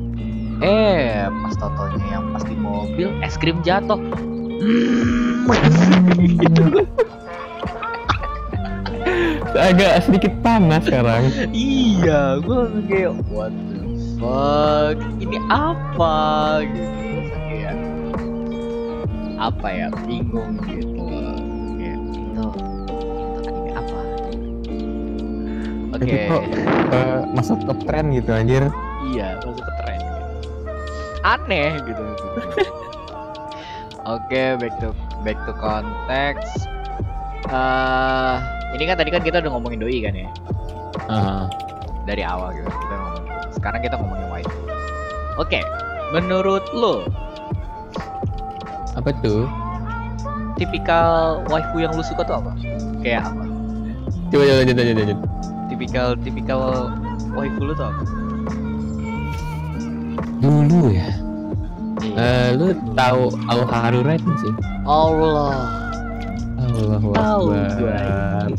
eh 0.64 1.28
pas 1.28 1.56
totonya 1.60 2.08
yang 2.08 2.32
pas 2.32 2.44
di 2.48 2.56
mobil 2.56 3.12
es 3.20 3.36
krim 3.36 3.60
jatuh. 3.60 4.00
Agak 9.60 10.08
sedikit 10.08 10.32
panas 10.40 10.88
sekarang. 10.88 11.28
iya, 11.52 12.40
gue 12.40 12.70
kayak 12.88 13.12
what 13.28 13.52
the 13.52 13.82
fuck, 14.16 14.96
ini 15.20 15.36
apa 15.52 16.18
gitu. 16.64 17.28
Kayak 17.50 17.76
apa 19.36 19.68
ya, 19.68 19.88
bingung 20.08 20.64
gitu. 20.64 21.04
Kayak 21.76 21.98
itu, 22.00 22.20
itu 22.24 22.44
anime 23.52 23.72
apa? 23.76 24.00
Oke, 25.98 26.08
Itu 26.08 26.16
kok 26.32 26.44
eh, 26.96 27.20
masuk 27.36 27.58
ke 27.68 27.74
tren 27.84 28.06
gitu 28.16 28.32
anjir. 28.32 28.64
Iya 29.10 29.38
masuk 29.42 29.62
ke 29.62 29.74
tren. 29.82 30.00
Gitu. 30.00 30.22
Aneh 31.22 31.72
gitu. 31.84 32.04
Oke, 34.16 34.44
back 34.58 34.74
to 34.80 34.90
back 35.22 35.38
to 35.46 35.54
konteks. 35.54 36.48
eh 37.50 38.36
ini 38.78 38.86
kan 38.86 38.96
tadi 38.96 39.10
kan 39.10 39.26
kita 39.26 39.42
udah 39.42 39.52
ngomongin 39.52 39.82
doi 39.82 39.98
kan 40.06 40.14
ya 40.14 40.30
Ah. 41.10 41.50
dari 42.06 42.22
awal 42.22 42.54
gitu 42.54 42.70
kita 42.70 42.94
ngomongin. 42.96 43.34
Sekarang 43.50 43.80
kita 43.82 43.96
ngomongin 43.98 44.28
wife. 44.30 44.54
Oke, 45.36 45.60
menurut 46.14 46.62
lo 46.72 47.06
apa 48.94 49.10
tuh? 49.24 49.48
tipikal 50.60 51.40
waifu 51.48 51.80
yang 51.80 51.96
lu 51.96 52.04
suka 52.04 52.20
tuh 52.28 52.36
apa? 52.36 52.52
Kayak 53.00 53.32
apa? 53.32 53.44
Coba 54.28 54.44
coba 54.44 54.56
lanjut 54.60 54.76
lanjut. 54.76 55.20
Tipikal 55.72 56.08
tipikal 56.20 56.60
waifu 57.32 57.62
lu 57.64 57.74
tuh 57.74 57.88
apa? 57.88 58.02
Dulu 60.40 60.82
ya. 60.96 61.12
Iya. 62.00 62.20
Eh, 62.20 62.50
lu 62.56 62.72
tahu 62.96 63.24
Al-Haru 63.48 64.00
Red 64.08 64.24
nggak 64.24 64.40
sih? 64.40 64.54
Allah. 64.88 65.68
Allah 66.60 67.00
Tahu 67.12 67.44
Akbar. 67.52 68.04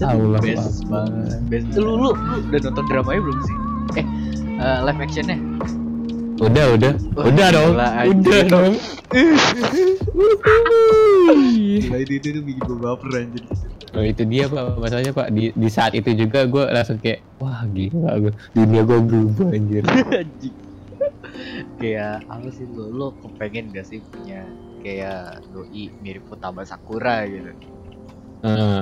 Allah 0.01 0.40
best 0.45 0.85
Akbar. 0.85 1.09
banget. 1.09 1.38
Best. 1.49 1.66
Lu, 1.77 1.93
lu, 1.97 2.11
lu 2.12 2.37
udah 2.49 2.61
nonton 2.69 2.85
dramanya 2.85 3.21
belum 3.25 3.38
sih? 3.45 3.57
Eh, 3.97 4.07
eh, 4.61 4.79
live 4.85 5.01
actionnya? 5.01 5.38
Udah 6.40 6.64
udah. 6.77 6.93
Wah, 7.16 7.25
udah 7.29 7.49
dong. 7.53 7.73
Udah 8.16 8.40
dong. 8.49 8.73
Gila 11.81 11.97
itu 12.01 12.12
itu 12.16 12.27
tuh 12.33 12.43
bikin 12.45 12.62
gue 12.64 12.79
baper 12.81 13.11
anjir. 13.16 13.45
Oh 13.90 14.05
itu 14.07 14.23
dia 14.23 14.47
pak 14.47 14.79
masalahnya 14.79 15.11
pak 15.11 15.35
di, 15.35 15.51
di 15.51 15.66
saat 15.66 15.99
itu 15.99 16.14
juga 16.14 16.47
gue 16.47 16.62
langsung 16.71 17.03
kayak 17.03 17.27
wah 17.43 17.66
gila 17.75 18.23
gue 18.23 18.33
dunia 18.55 18.83
gue 18.87 18.99
berubah 19.03 19.49
anjir. 19.51 19.83
kayak 21.81 22.23
apa 22.29 22.49
sih 22.53 22.69
lo 22.69 22.93
lo 22.93 23.09
kepengen 23.25 23.73
gak 23.73 23.88
sih 23.88 24.05
punya 24.12 24.45
kayak 24.85 25.40
doi 25.51 25.88
mirip 26.05 26.29
Futaba 26.29 26.62
Sakura 26.62 27.25
gitu? 27.25 27.51
Heeh. 28.45 28.81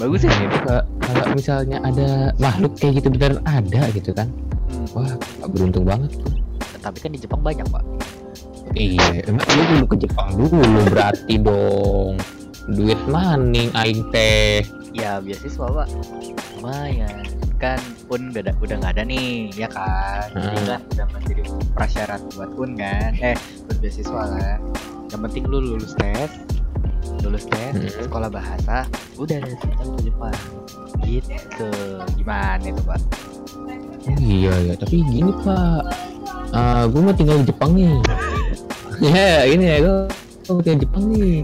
bagus 0.00 0.24
ya 0.24 0.32
Nah, 0.32 0.50
kalau 0.64 0.82
kalau 1.04 1.24
misalnya 1.36 1.78
ada 1.84 2.32
makhluk 2.40 2.74
kayak 2.80 3.02
gitu 3.02 3.08
beneran 3.12 3.38
ada 3.44 3.82
gitu 3.92 4.10
kan? 4.14 4.30
Hmm, 4.72 4.86
wah 4.96 5.12
beruntung 5.46 5.84
banget 5.84 6.10
tuh. 6.16 6.32
Tapi 6.80 6.98
kan 6.98 7.10
di 7.12 7.20
Jepang 7.20 7.42
banyak 7.44 7.66
pak. 7.68 7.84
Iya 8.72 9.20
emang 9.28 9.44
lu 9.52 9.62
dulu 9.76 9.84
ke 9.92 9.96
Jepang 10.08 10.32
dulu 10.32 10.80
berarti 10.88 11.34
dong 11.36 12.16
duit 12.68 13.00
maning 13.10 13.72
aing 13.74 14.06
teh? 14.10 14.62
Ya 14.92 15.18
beasiswa 15.18 15.66
pak. 15.66 15.88
Lumayan. 16.58 17.26
Kan 17.58 17.78
pun 18.06 18.30
udah 18.30 18.42
udah 18.58 18.76
nggak 18.78 18.92
ada 18.98 19.02
nih 19.02 19.50
ya 19.54 19.66
kan? 19.66 20.26
Jadi 20.34 20.46
Hmm. 20.58 20.66
kan 20.66 20.80
udah 20.92 21.06
menjadi 21.10 21.42
prasyarat 21.72 22.20
buat 22.34 22.50
pun 22.54 22.74
kan? 22.74 23.14
Eh 23.18 23.34
buat 23.66 23.78
beasiswa 23.78 24.22
kan 24.28 24.58
yang 25.12 25.20
penting 25.22 25.44
lu 25.44 25.60
lulus 25.60 25.92
tes 25.94 26.30
lulus 27.20 27.44
tes 27.46 27.72
Hmm. 27.76 27.86
sekolah 28.08 28.32
bahasa 28.32 28.88
udah 29.14 29.36
deh 29.38 29.54
kita 29.60 29.82
ke 29.84 30.00
Jepang 30.02 30.38
gitu. 31.02 31.70
Gimana 32.16 32.64
itu 32.64 32.82
pak? 32.82 33.00
Oh, 34.02 34.18
iya. 34.18 34.54
Ya 34.66 34.74
tapi 34.74 35.02
gini 35.02 35.30
pak. 35.42 35.82
Eh 36.52 36.84
gue 36.88 37.00
mau 37.00 37.14
tinggal 37.14 37.36
di 37.42 37.46
Jepang 37.48 37.70
nih. 37.74 37.94
Ya 39.02 39.42
ini 39.44 39.64
ya. 39.66 39.76
Gue 39.82 40.06
mau 40.48 40.62
tinggal 40.62 40.78
di 40.78 40.84
Jepang 40.86 41.04
nih 41.10 41.34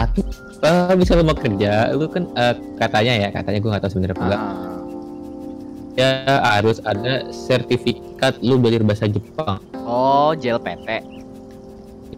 satu 0.00 0.20
eh, 0.64 0.94
bisa 0.96 1.12
lu 1.16 1.22
mau 1.28 1.36
kerja 1.36 1.92
lu 1.92 2.08
kan 2.08 2.24
eh, 2.36 2.54
katanya 2.80 3.12
ya 3.26 3.28
katanya 3.28 3.58
gue 3.60 3.70
nggak 3.70 3.82
tahu 3.84 3.92
sebenarnya 3.92 4.16
apa 4.16 4.24
enggak. 4.24 4.40
Ah, 4.40 4.78
ya 5.98 6.10
harus 6.56 6.78
ada 6.88 7.28
sertifikat 7.28 8.40
lu 8.40 8.56
belajar 8.56 8.80
bahasa 8.80 9.04
Jepang. 9.10 9.60
Oh 9.84 10.32
JLPT 10.32 11.20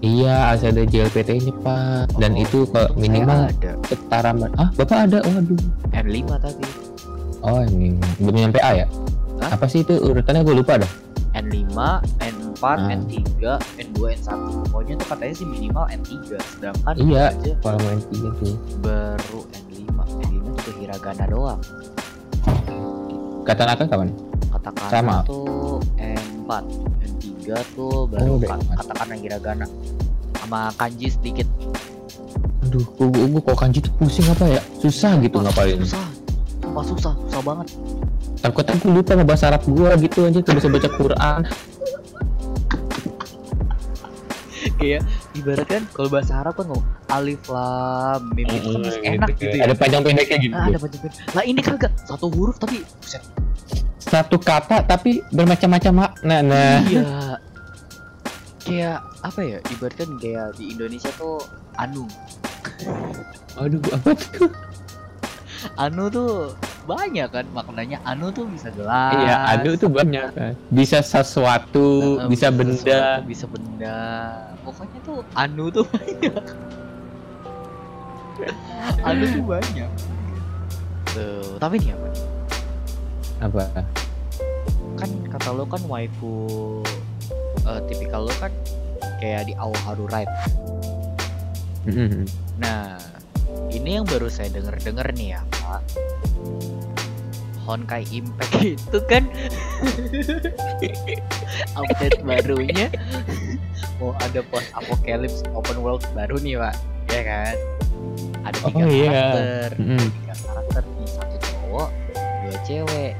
iya 0.02 0.50
harus 0.50 0.62
ada 0.66 0.82
JLPT 0.86 1.30
nya 1.42 1.54
pak. 1.62 2.14
Dan 2.18 2.34
Oh, 2.38 2.42
itu 2.42 2.58
kalau 2.70 2.90
minimal 2.98 3.50
ada. 3.50 3.72
setara 3.86 4.30
ah 4.58 4.68
bapak 4.78 4.98
ada? 5.10 5.18
Waduh. 5.26 5.58
N5 5.94 6.18
tadi. 6.42 6.64
Oh 7.42 7.58
ini 7.66 7.98
belum 8.22 8.36
nyampe 8.38 8.62
A 8.62 8.82
ya? 8.82 8.86
Hah? 9.42 9.58
apa 9.58 9.66
sih 9.66 9.82
itu 9.82 9.98
urutannya? 9.98 10.46
Gue 10.46 10.62
lupa 10.62 10.78
dah. 10.78 10.90
N5, 11.34 11.74
N4, 12.62 12.79
Ah. 12.79 12.94
N3, 12.94 13.18
N2, 13.77 13.98
N1 14.14 14.38
Pokoknya 14.70 14.94
tuh 14.96 15.07
katanya 15.09 15.35
sih 15.35 15.44
minimal 15.44 15.85
N3 15.88 16.14
Sedangkan 16.38 16.94
Iya. 16.96 17.25
aja 17.33 17.51
kalau 17.59 17.79
main 17.81 18.01
tiga 18.07 18.29
tuh 18.38 18.55
baru 18.79 19.40
N5 19.51 19.79
N5 20.22 20.31
juga 20.46 20.70
hiragana 20.79 21.25
doang. 21.27 21.61
Kata 23.42 23.62
Naka 23.64 23.85
kapan? 23.85 24.09
Katakana 24.48 24.88
Sama. 24.88 25.16
tuh 25.25 25.83
N4 25.96 26.51
N3 27.03 27.27
tuh 27.75 28.07
baru 28.07 28.22
Oh, 28.25 28.38
udah 28.38 28.48
ka- 28.48 28.59
N4. 28.61 28.75
katakana 28.79 29.14
hiragana. 29.16 29.66
Sama 30.37 30.61
kanji 30.72 31.07
sedikit. 31.09 31.48
Aduh 32.62 32.87
gue 32.87 33.07
gue 33.29 33.42
kok 33.42 33.57
kanji 33.57 33.79
tuh 33.81 33.90
pusing 33.96 34.27
apa 34.29 34.46
ya? 34.48 34.61
Susah 34.79 35.18
gitu 35.18 35.37
Wah, 35.37 35.44
ngapain? 35.44 35.77
Susah. 35.77 36.07
Sumpah 36.62 36.85
susah, 36.87 37.12
susah 37.20 37.40
banget. 37.42 37.66
Takutnya 38.38 38.75
gue 38.77 38.90
lupa 38.92 39.11
sama 39.12 39.25
bahasa 39.25 39.44
Arab 39.48 39.62
gue 39.64 39.90
gitu 40.01 40.18
aja 40.25 40.38
tuh 40.38 40.53
bisa 40.53 40.68
baca 40.68 40.88
Quran 40.88 41.40
Kayak 44.82 45.02
ibarat 45.32 45.66
kan 45.68 45.82
kalau 45.88 46.08
bahasa 46.10 46.32
Arab 46.36 46.58
kan 46.58 46.66
ngomong 46.66 46.86
Alif 47.08 47.42
lam 47.46 48.22
mim 48.34 48.46
itu 48.48 48.66
kan 48.68 48.80
masih 48.82 49.02
enak 49.06 49.28
gitu 49.36 49.54
ya. 49.54 49.62
Ada 49.62 49.74
panjang 49.78 50.02
pendeknya 50.02 50.36
gitu. 50.40 50.54
Ah, 50.54 50.66
ada 50.66 50.78
banyak 50.78 51.00
Lah 51.32 51.44
ini 51.44 51.60
kagak 51.62 51.92
satu 52.02 52.26
huruf 52.28 52.58
tapi 52.58 52.82
buset. 52.98 53.22
Satu 53.96 54.36
kata 54.36 54.82
tapi 54.82 55.22
bermacam-macam 55.30 55.92
makna 55.96 56.36
nah 56.42 56.82
Iya. 56.82 57.38
kayak 58.62 58.98
apa 59.22 59.40
ya 59.40 59.58
ibaratkan 59.70 60.08
kayak 60.18 60.54
di 60.54 60.64
Indonesia 60.70 61.10
tuh 61.14 61.38
anu. 61.76 62.10
Aduh, 63.56 63.80
apa 63.90 64.10
tuh? 64.12 64.50
anu 65.78 66.10
tuh 66.10 66.58
banyak 66.82 67.30
kan 67.30 67.46
maknanya 67.48 68.02
anu 68.02 68.28
tuh 68.28 68.50
bisa 68.50 68.66
gelas 68.74 69.14
Iya, 69.14 69.36
aduh 69.48 69.78
tuh 69.78 69.86
banyak 69.88 70.26
kan. 70.34 70.52
Bisa 70.68 70.98
sesuatu, 70.98 72.18
Eh, 72.18 72.26
bisa 72.26 72.50
benda. 72.50 72.74
sesuatu, 72.74 73.22
bisa 73.24 73.44
benda 73.46 73.98
pokoknya 74.62 74.98
tuh 75.03 75.18
anu 75.35 75.68
tuh 75.68 75.85
banyak 75.90 76.44
anu 79.07 79.25
tuh 79.29 79.42
banyak 79.44 79.90
tuh 81.12 81.59
tapi 81.61 81.77
nih 81.79 81.92
apa 81.94 82.07
nih? 82.09 82.25
Apa? 83.42 83.64
kan 84.96 85.11
kata 85.35 85.51
lo 85.51 85.66
kan 85.66 85.83
waifu 85.90 86.79
eh, 87.66 87.81
tipikal 87.90 88.31
lo 88.31 88.35
kan 88.38 88.55
kayak 89.18 89.51
di 89.51 89.55
Aoharu 89.59 90.07
Ride 90.07 90.31
Mm-mm. 91.83 92.31
Nah, 92.62 92.94
ini 93.75 93.98
yang 93.98 94.07
baru 94.07 94.31
saya 94.31 94.55
denger-denger 94.55 95.18
nih 95.18 95.35
ya, 95.35 95.40
Pak. 95.51 95.83
Honkai 97.66 98.07
Impact 98.11 98.55
itu 98.79 98.98
kan 99.11 99.27
update 101.79 102.22
barunya 102.22 102.90
mau 103.96 104.12
ada 104.18 104.40
post 104.44 104.68
apocalypse 104.72 105.42
open 105.52 105.78
world 105.80 106.02
baru 106.12 106.36
nih, 106.38 106.56
Pak. 106.56 106.74
Ya 107.08 107.22
kan? 107.22 107.54
Ada 108.42 108.58
Oh, 108.62 108.68
tiga 108.74 108.84
iya. 108.88 109.06
karakter, 109.06 109.68
Mm-mm. 109.78 110.06
tiga 110.18 110.34
karakter 110.42 110.82
nih, 110.82 111.08
satu 111.08 111.36
cowok, 111.38 111.88
dua 112.42 112.56
cewek. 112.62 113.12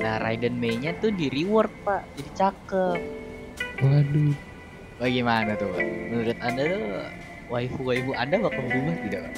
Nah, 0.00 0.14
Raiden 0.16 0.56
Mei-nya 0.56 0.96
tuh 0.96 1.12
di 1.12 1.28
reward, 1.28 1.68
Pak. 1.84 2.02
Jadi 2.16 2.30
cakep. 2.32 2.98
Waduh. 3.80 4.32
Bagaimana 4.96 5.52
tuh, 5.56 5.68
Pak? 5.68 5.80
Menurut 5.84 6.38
Anda 6.40 6.62
tuh 6.64 6.84
waifu-waifu 7.48 8.12
Anda 8.14 8.36
bakal 8.38 8.62
berubah 8.64 8.96
tidak, 9.04 9.20
Pak? 9.26 9.34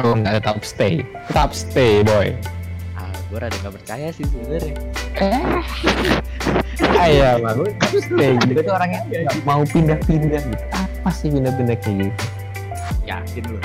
Oh, 0.00 0.14
nggak 0.14 0.34
tetap 0.38 0.56
stay. 0.62 0.94
Tetap 1.26 1.50
stay, 1.50 2.04
boy. 2.04 2.30
Ah, 2.94 3.10
gue 3.26 3.38
rada 3.40 3.56
gak 3.58 3.74
percaya 3.74 4.08
sih 4.12 4.22
sebenarnya. 4.22 4.76
Eh. 5.18 5.62
Iya, 7.10 7.40
gue 7.40 7.66
tetap 7.76 7.90
stay. 8.02 8.32
Gitu 8.44 8.60
tuh 8.60 8.74
orangnya 8.74 9.00
nggak 9.08 9.36
mau 9.44 9.62
pindah-pindah 9.64 10.42
gitu. 10.44 10.64
Apa 10.72 11.10
sih 11.12 11.28
pindah-pindah 11.32 11.76
kayak 11.80 11.96
gitu? 12.08 12.24
Yakin 13.08 13.44
lu? 13.48 13.60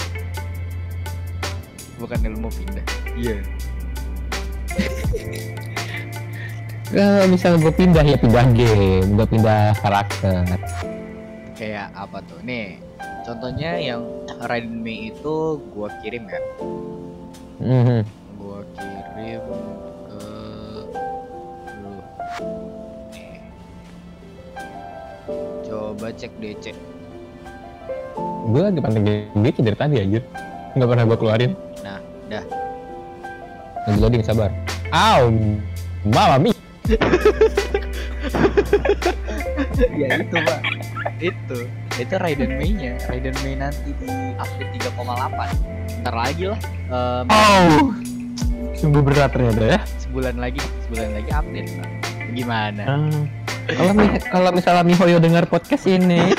Bukan 1.99 2.17
lu 2.27 2.37
mau 2.39 2.51
pindah. 2.51 2.85
Iya. 3.15 3.37
Kalau 6.91 7.27
misalnya 7.27 7.57
gue 7.59 7.73
pindah 7.75 8.03
ya 8.05 8.17
pindah 8.19 8.45
game, 8.55 9.09
gue 9.19 9.27
pindah 9.27 9.75
karakter. 9.83 10.43
Kayak 11.55 11.87
apa 11.95 12.19
tuh? 12.27 12.39
Nih, 12.43 12.79
contohnya 13.23 13.79
yang 13.79 14.03
Raiden 14.43 14.83
Mei 14.83 15.09
itu 15.15 15.63
gua 15.71 15.87
kirim 16.03 16.27
ya. 16.27 16.41
Mhm. 17.63 18.03
Gua 18.35 18.59
kirim 18.75 19.43
Coba 25.65 26.07
cek 26.11 26.31
DC. 26.37 26.71
Gue 28.45 28.61
lagi 28.61 28.77
panteng 28.77 29.05
game 29.05 29.41
dari 29.41 29.77
tadi 29.77 29.95
aja. 29.97 30.19
Nggak 30.75 30.87
pernah 30.87 31.03
gue 31.03 31.17
keluarin. 31.17 31.51
Nah, 31.81 31.99
dah. 32.29 32.43
Lagi 33.85 33.99
loading 33.99 34.21
sabar. 34.21 34.53
Aw, 34.91 35.25
mama 36.05 36.37
mi. 36.37 36.51
ya 39.97 40.07
itu, 40.21 40.35
Pak. 40.35 40.59
Itu. 41.17 41.57
Itu 41.95 42.13
Raiden 42.19 42.59
Mei-nya. 42.59 42.99
Raiden 43.07 43.33
Mei 43.41 43.55
nanti 43.55 43.89
di 43.97 44.09
update 44.35 44.71
3,8. 44.93 46.03
Ntar 46.03 46.13
lagi 46.13 46.43
lah. 46.51 46.59
Em, 46.85 47.25
Oh, 47.31 47.89
sungguh 48.77 49.01
berat 49.01 49.33
ternyata 49.33 49.63
ya. 49.65 49.79
sebulan 49.97 50.37
lagi 50.37 50.61
sebulan 50.85 51.09
lagi 51.11 51.31
update 51.33 51.69
Pak. 51.75 51.89
gimana 52.35 52.83
Ah, 52.83 53.23
kalau 53.67 53.91
mi- 53.91 54.21
kalau 54.21 54.49
misalnya 54.51 54.83
Mihoyo 54.83 55.17
dengar 55.17 55.45
podcast 55.45 55.85
ini, 55.85 56.33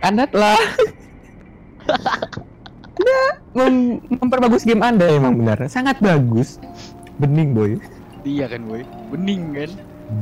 anda 0.00 0.26
telah 0.26 0.58
Anda 3.00 3.16
mem- 3.56 3.98
memperbagus 4.12 4.62
game 4.62 4.84
anda. 4.84 5.08
Emang 5.08 5.40
benar, 5.40 5.64
sangat 5.66 5.96
bagus. 5.98 6.60
Bening 7.16 7.52
boy. 7.52 7.80
iya 8.20 8.44
kan 8.44 8.60
boy? 8.64 8.84
Bening 9.08 9.56
kan? 9.56 9.70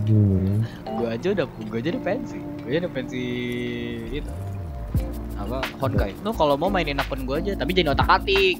Hmm. 0.06 0.62
gua 1.00 1.16
aja 1.16 1.32
udah 1.32 1.46
gua 1.66 1.80
aja 1.80 1.88
udah 1.90 2.02
pensi 2.04 2.38
gua 2.60 2.68
aja 2.68 2.78
udah 2.84 2.92
pensi 2.92 3.22
itu. 4.12 4.30
Apa? 5.34 5.58
Honkai. 5.80 6.12
Lu 6.20 6.30
kalau 6.30 6.54
mau 6.54 6.68
mainin 6.68 7.00
akun 7.00 7.24
gua 7.24 7.40
aja 7.40 7.56
tapi 7.56 7.72
jangan 7.72 7.96
otak 7.96 8.20
atik 8.20 8.58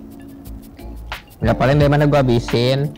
Ya 1.39 1.55
paling 1.55 1.79
dari 1.79 1.87
mana 1.87 2.11
gua 2.11 2.25
habisin. 2.25 2.91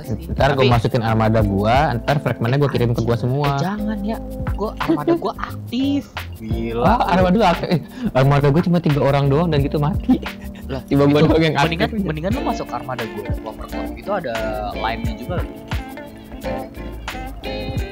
Sih 0.00 0.16
Ntar 0.28 0.50
gua 0.52 0.64
masukin 0.66 1.00
armada 1.00 1.40
gua, 1.40 1.76
ntar 1.94 2.16
fragmentnya 2.18 2.56
gua 2.56 2.70
kirim 2.70 2.90
ke 2.90 3.00
gua 3.00 3.12
Eh, 3.12 3.20
semua. 3.20 3.48
jangan 3.56 3.98
ya. 4.00 4.16
Gua 4.52 4.72
armada 4.78 5.12
gua 5.14 5.32
aktif. 5.36 6.08
Gila. 6.34 6.82
Wah, 6.82 7.00
armada 7.06 7.38
aku, 7.50 7.64
eh, 7.68 7.80
armada 8.10 8.46
gua 8.48 8.62
cuma 8.62 8.78
tiga 8.78 9.00
orang 9.00 9.24
doang 9.26 9.48
dan 9.48 9.60
gitu 9.60 9.76
mati. 9.76 10.16
lah 10.64 10.80
Tiba 10.88 11.04
gua 11.04 11.20
doang 11.20 11.42
yang 11.42 11.54
mendingan 11.54 11.88
aktif. 11.90 12.00
mendingan 12.00 12.30
lu 12.32 12.40
masuk 12.42 12.68
armada 12.68 13.04
gua. 13.06 13.28
Lover 13.42 13.66
Club 13.68 13.90
itu 13.92 14.10
ada 14.10 14.34
line-nya 14.72 15.14
juga. 15.14 15.36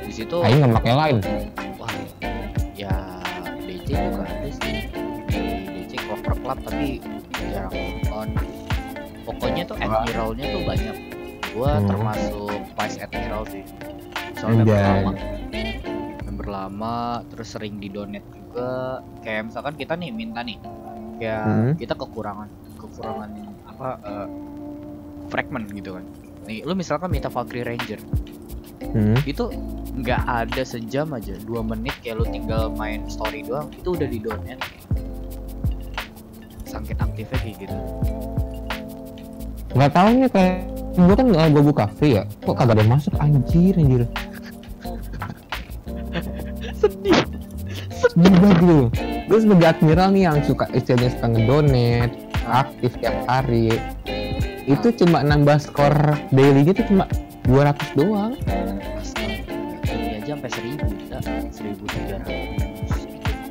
Di 0.01 0.13
situ 0.15 0.37
Aing 0.41 0.59
nggak 0.61 0.75
pakai 0.77 0.95
lain. 0.95 1.17
wah 1.77 1.93
ya 2.75 2.95
DC 3.61 3.89
juga 3.89 4.25
ada 4.25 4.49
sih. 4.51 4.77
Di 5.27 5.43
DC 5.77 5.93
Clover 6.01 6.35
Club 6.37 6.59
tapi 6.63 6.89
jarang 7.47 7.75
on 8.11 8.29
pokoknya 9.23 9.63
tuh 9.65 9.77
admiralnya 9.77 10.45
tuh 10.49 10.63
banyak 10.65 10.97
gua 11.51 11.71
Hmm. 11.77 11.87
termasuk 11.87 12.49
vice 12.71 12.99
admiral 12.99 13.43
sih 13.47 13.65
soalnya 14.35 14.63
member 14.63 14.77
Anjay. 14.77 14.95
lama 14.97 15.13
member 16.23 16.47
lama 16.49 16.97
terus 17.27 17.49
sering 17.51 17.77
di 17.77 17.89
donate 17.89 18.25
juga 18.33 18.71
kayak 19.21 19.43
misalkan 19.47 19.75
kita 19.75 19.93
nih 19.95 20.11
minta 20.11 20.41
nih 20.41 20.59
kayak 21.17 21.43
Hmm. 21.43 21.73
kita 21.75 21.95
kekurangan 21.95 22.49
kekurangan 22.77 23.31
apa 23.67 23.89
eh, 24.01 24.29
fragment 25.29 25.67
gitu 25.71 25.95
kan 25.95 26.05
nih 26.45 26.63
lu 26.63 26.73
misalkan 26.73 27.09
minta 27.09 27.29
Valkyrie 27.29 27.63
Ranger 27.65 28.01
Hmm. 28.81 29.15
itu 29.23 29.45
nggak 29.93 30.23
ada 30.25 30.63
sejam 30.63 31.13
aja 31.13 31.37
dua 31.41 31.61
menit 31.61 31.93
kayak 32.01 32.17
lu 32.17 32.27
tinggal 32.27 32.73
main 32.73 33.05
story 33.07 33.43
doang 33.43 33.69
itu 33.71 33.93
udah 33.93 34.09
di 34.09 34.19
donate 34.19 34.63
sangkit 36.65 36.97
aktifnya 36.97 37.39
kayak 37.39 37.57
gitu 37.61 37.77
Nggak 39.71 39.91
tahu 39.93 40.09
nih 40.17 40.29
kayak 40.29 40.57
gua 40.97 41.15
kan 41.15 41.27
uh, 41.31 41.49
gua 41.51 41.63
buka 41.63 41.85
free 41.99 42.19
ya. 42.19 42.25
Kok 42.43 42.55
kagak 42.57 42.79
ada 42.81 42.85
masuk 42.87 43.15
anjir 43.19 43.75
anjir. 43.79 44.05
sedih 46.81 47.21
Gila 48.17 48.51
gitu. 48.59 48.79
Gue 49.31 49.39
sebagai 49.39 49.69
admiral 49.71 50.09
nih 50.11 50.23
yang 50.27 50.39
suka 50.43 50.67
istilahnya 50.75 51.15
suka 51.15 51.27
ngedonate, 51.31 52.15
aktif 52.51 52.91
tiap 52.99 53.15
hari. 53.31 53.71
Itu 54.67 54.91
cuma 54.99 55.23
nambah 55.23 55.63
skor 55.63 55.95
daily 56.35 56.67
gitu 56.67 56.83
cuma 56.91 57.07
200 57.47 57.99
doang. 57.99 58.35
astaga 58.99 59.55
ini 59.91 60.19
aja 60.19 60.35
sampai 60.35 60.51
seribu 60.51 60.87
ya 61.11 61.19
seribu 61.51 61.85
tiga 61.91 62.17
ratus 62.23 63.01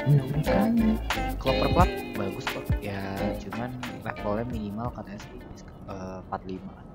Nah, 0.10 0.26
makanya. 0.34 0.94
Clover 1.40 1.70
Club 1.72 1.90
bagus 2.20 2.46
kok 2.52 2.66
ya 2.84 3.00
cuman 3.40 3.70
levelnya 4.04 4.46
minimal 4.52 4.88
katanya 4.92 5.20
sih 5.24 5.40
eh, 5.88 6.20
45 6.28 6.89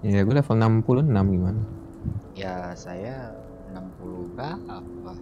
Ya 0.00 0.22
gue 0.22 0.32
level 0.32 0.54
66 0.54 1.10
gimana? 1.28 1.60
ya 2.32 2.72
saya 2.72 3.36
60 3.68 4.32
berapa 4.32 5.12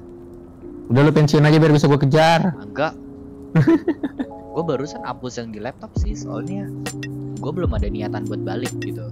Udah 0.86 1.00
lu 1.00 1.10
pensiun 1.10 1.42
aja 1.42 1.56
biar 1.56 1.70
bisa 1.70 1.86
gue 1.86 1.98
kejar. 1.98 2.54
enggak 2.54 2.92
gue 4.52 4.62
barusan 4.62 5.00
hapus 5.00 5.38
yang 5.38 5.48
di 5.48 5.58
laptop 5.58 5.88
sih 5.94 6.12
soalnya 6.12 6.66
gue 7.34 7.50
belum 7.50 7.70
ada 7.70 7.86
niatan 7.86 8.24
buat 8.24 8.40
balik 8.42 8.70
gitu 8.78 9.06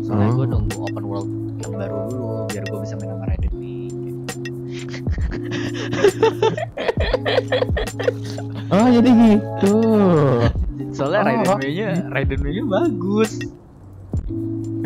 soalnya 0.00 0.28
gue 0.32 0.40
Oh. 0.40 0.48
nunggu 0.48 0.76
open 0.84 1.04
world 1.04 1.28
yang 1.58 1.72
baru 1.72 1.96
dulu 2.08 2.24
biar 2.46 2.62
gue 2.64 2.78
bisa 2.80 2.94
main 2.96 3.08
sama 3.10 3.24
Raiden 3.26 3.52
nih 3.52 3.82
Oh 8.72 8.86
jadi 8.88 9.10
gitu. 9.10 9.74
soalnya 10.90 11.18
Oh. 11.18 11.24
Raiden 11.26 11.54
Mei-nya 11.58 11.90
Raiden 12.08 12.38
Mei-nya 12.40 12.62
bagus 12.64 13.30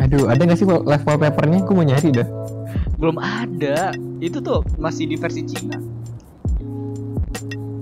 Aduh 0.07 0.25
ada 0.25 0.39
gak 0.41 0.55
sih 0.55 0.65
level 0.65 0.87
papernya? 1.17 1.59
Gue 1.61 1.75
mau 1.75 1.83
nyari 1.83 2.09
dah. 2.11 2.27
belum 2.97 3.17
ada 3.17 3.93
itu 4.17 4.39
tuh 4.39 4.65
masih 4.75 5.05
di 5.05 5.13
versi 5.15 5.45
Cina 5.45 5.77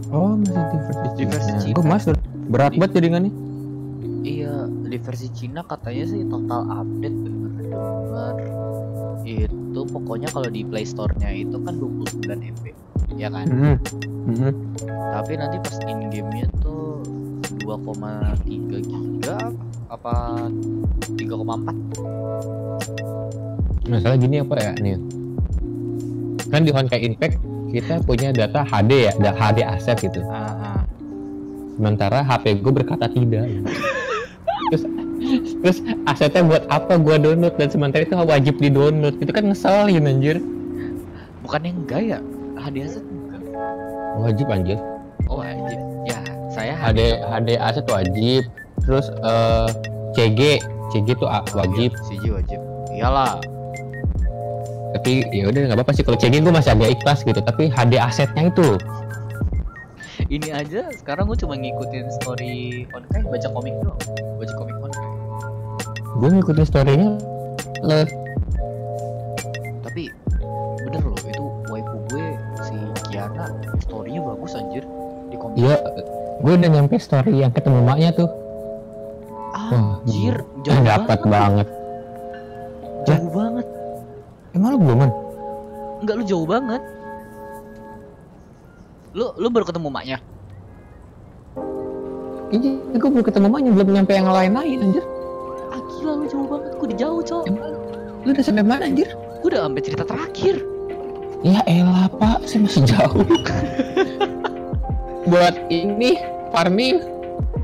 Oh 0.09 0.35
masih 0.35 0.51
di 0.59 0.77
versi 0.77 1.07
Di 1.15 1.25
versi 1.25 1.51
Cina. 1.57 1.73
Gue 1.73 1.85
masuk. 1.85 2.15
Berat 2.45 2.75
banget 2.75 2.99
jaringannya. 2.99 3.31
iya 4.21 4.53
di 4.83 4.97
versi 4.97 5.29
Cina 5.29 5.61
katanya 5.61 6.03
sih 6.05 6.25
total 6.25 6.65
update 6.67 7.13
bener-bener 7.15 8.35
itu 9.23 9.81
pokoknya 9.85 10.29
kalau 10.29 10.47
di 10.47 10.61
Play 10.61 10.83
Store-nya 10.83 11.29
itu 11.29 11.57
kan 11.57 11.77
29 11.77 12.21
MB 12.35 12.63
ya 13.15 13.27
kan 13.27 13.45
Mhm. 13.45 13.75
Mhm. 14.27 14.51
tapi 15.11 15.33
nanti 15.35 15.57
pas 15.59 15.77
in 15.85 16.09
game-nya 16.09 16.45
tuh 16.57 17.01
2,3 17.59 18.41
giga 18.79 19.37
apa 19.89 20.13
3,4 21.13 23.85
Masalah 23.85 24.17
gini 24.17 24.41
apa 24.41 24.57
ya 24.57 24.73
nih? 24.81 24.97
Kan 26.49 26.65
di 26.65 26.73
Honkai 26.73 27.05
Impact 27.05 27.37
kita 27.69 28.01
punya 28.01 28.33
data 28.33 28.65
HD 28.65 29.09
ya, 29.09 29.13
da- 29.21 29.37
HD 29.37 29.61
aset 29.61 29.97
gitu. 30.01 30.25
ah, 30.25 30.73
ah. 30.73 30.81
Sementara 31.77 32.25
HP 32.25 32.65
gue 32.65 32.73
berkata 32.73 33.05
tidak. 33.05 33.45
terus 34.73 34.83
terus 35.61 35.77
asetnya 36.09 36.41
buat 36.41 36.65
apa 36.73 36.97
gua 36.97 37.21
download? 37.21 37.53
Dan 37.61 37.69
sementara 37.69 38.01
itu 38.01 38.17
wajib 38.17 38.57
di 38.57 38.73
download 38.73 39.21
itu 39.21 39.29
kan 39.29 39.45
ngeselin 39.45 40.09
anjir. 40.09 40.41
Bukannya 41.45 41.77
enggak 41.77 42.01
ya? 42.01 42.17
Hadiah 42.57 42.89
set 42.89 43.05
enggak 43.05 43.41
wajib 44.17 44.49
anjir. 44.49 44.81
Oh 45.29 45.45
anjir. 45.45 45.77
Ya 46.09 46.17
saya 46.49 46.73
HD 46.73 47.21
HD 47.21 47.49
aset 47.59 47.85
wajib 47.85 48.49
terus 48.85 49.09
eh 49.09 49.69
CG 50.15 50.61
CG 50.93 51.07
tuh 51.19 51.27
wajib. 51.27 51.91
CG 52.07 52.23
wajib. 52.31 52.59
Iyalah. 52.93 53.41
Tapi 54.95 55.27
ya 55.35 55.51
udah 55.51 55.59
nggak 55.67 55.77
apa-apa 55.81 55.91
sih. 55.91 56.07
Kalau 56.07 56.15
CG 56.15 56.39
gue 56.39 56.53
masih 56.53 56.71
agak 56.71 56.95
ikhlas 56.95 57.19
gitu. 57.27 57.41
Tapi 57.43 57.67
HD 57.67 57.99
asetnya 57.99 58.47
itu. 58.47 58.79
Ini 60.31 60.55
aja 60.55 60.87
sekarang 60.95 61.27
gue 61.27 61.37
cuma 61.37 61.59
ngikutin 61.59 62.07
story 62.21 62.87
Honkai. 62.95 63.27
Baca 63.27 63.47
komik 63.51 63.75
doang. 63.83 63.99
Baca 64.39 64.53
komik 64.55 64.77
Honkai. 64.79 65.09
Gue 66.15 66.29
ngikutin 66.31 66.65
storynya 66.65 67.09
le 67.83 68.07
tapi 69.83 70.09
bener 70.87 71.03
loh 71.03 71.19
itu 71.19 71.43
waifu 71.67 71.97
gue 72.07 72.27
si 72.63 72.75
Kiana 73.11 73.51
storynya 73.83 74.23
bagus 74.23 74.55
anjir 74.55 74.87
di 75.27 75.35
komik. 75.35 75.59
Iya, 75.59 75.75
gue 76.39 76.53
udah 76.55 76.69
nyampe 76.71 76.95
story 77.03 77.43
yang 77.43 77.51
ketemu 77.51 77.83
maknya 77.83 78.15
tuh. 78.15 78.31
Anjir 79.71 80.35
Wah, 80.41 80.63
jauh 80.63 80.83
dapat 80.83 81.19
banget 81.25 81.67
banget. 81.69 83.05
jauh 83.05 83.31
banget 83.31 83.67
Emang 84.55 84.71
lu 84.71 84.79
belum? 84.79 85.11
Enggak 85.99 86.15
lu 86.15 86.23
jauh 86.23 86.47
banget 86.47 86.81
lu 89.15 89.31
lu 89.39 89.47
baru 89.47 89.63
ketemu 89.63 89.89
maknya 89.89 90.19
Iya, 92.53 92.77
gue 92.93 93.09
belum 93.09 93.25
ketemu 93.25 93.47
maknya, 93.49 93.71
belum 93.73 93.89
nyampe 93.89 94.13
yang 94.13 94.29
lain-lain 94.29 94.77
anjir. 94.79 95.03
ah 95.73 95.81
gila 95.81 96.11
lu 96.13 96.25
jauh 96.29 96.47
banget 96.47 96.71
gue 96.77 96.85
udah 96.87 96.99
jauh 96.99 97.21
cowok 97.25 97.45
lu 98.21 98.29
udah 98.31 98.43
sampai 98.45 98.63
mana 98.63 98.85
anjir? 98.85 99.09
gue 99.41 99.47
udah 99.49 99.65
sampai 99.65 99.81
cerita 99.81 100.03
terakhir 100.05 100.55
Ya 101.45 101.61
elah 101.69 102.09
pak, 102.09 102.41
saya 102.49 102.65
masih 102.65 102.81
jauh. 102.89 103.21
Buat 105.29 105.53
ini 105.69 106.17
farming. 106.49 106.97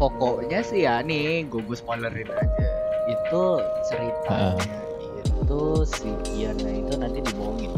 Pokoknya 0.02 0.66
sih 0.66 0.82
ya 0.82 1.06
nih 1.06 1.46
gue 1.46 1.62
gue 1.62 1.78
spoilerin 1.78 2.26
aja. 2.26 2.66
Itu 3.06 3.62
ceritanya 3.86 4.58
itu 5.22 5.62
si 5.86 6.10
Kiana 6.26 6.70
itu 6.72 6.94
nanti 6.98 7.20
dibohongin. 7.22 7.70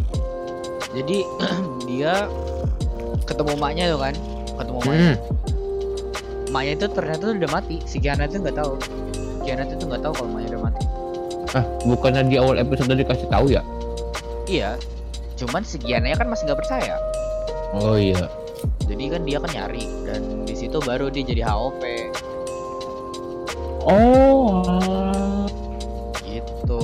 Jadi 0.95 1.17
dia 1.91 2.31
ketemu 3.23 3.53
maknya 3.59 3.91
tuh 3.91 3.99
kan 3.99 4.15
ketemu 4.55 4.79
maknya 4.79 5.11
Hmm. 5.11 5.17
maknya 6.53 6.71
itu 6.77 6.85
ternyata 6.87 7.21
tuh 7.23 7.33
udah 7.33 7.51
mati 7.51 7.75
si 7.83 7.97
Kiana 7.99 8.23
itu 8.23 8.39
nggak 8.39 8.55
tahu. 8.55 8.71
Kiana 9.43 9.67
itu 9.67 9.83
nggak 9.83 10.01
tahu 10.01 10.13
kalau 10.15 10.29
maknya 10.31 10.49
udah 10.55 10.61
mati. 10.63 10.83
Ah, 11.53 11.65
bukannya 11.83 12.21
di 12.25 12.35
awal 12.37 12.55
episode 12.57 12.87
udah 12.87 12.99
dikasih 12.99 13.27
tahu 13.27 13.45
ya? 13.51 13.61
iya 14.43 14.75
cuman 15.33 15.63
si 15.63 15.79
Kiana 15.79 16.13
kan 16.13 16.27
masih 16.27 16.45
nggak 16.45 16.61
percaya. 16.61 16.95
Oh 17.73 17.97
iya. 17.97 18.27
jadi 18.83 19.17
kan 19.17 19.21
dia 19.23 19.37
kan 19.39 19.49
nyari 19.49 19.83
dan 20.05 20.21
di 20.45 20.53
situ 20.53 20.77
baru 20.77 21.07
dia 21.07 21.23
jadi 21.25 21.41
HOP 21.47 21.81
Oh. 23.83 24.63
gitu 26.23 26.81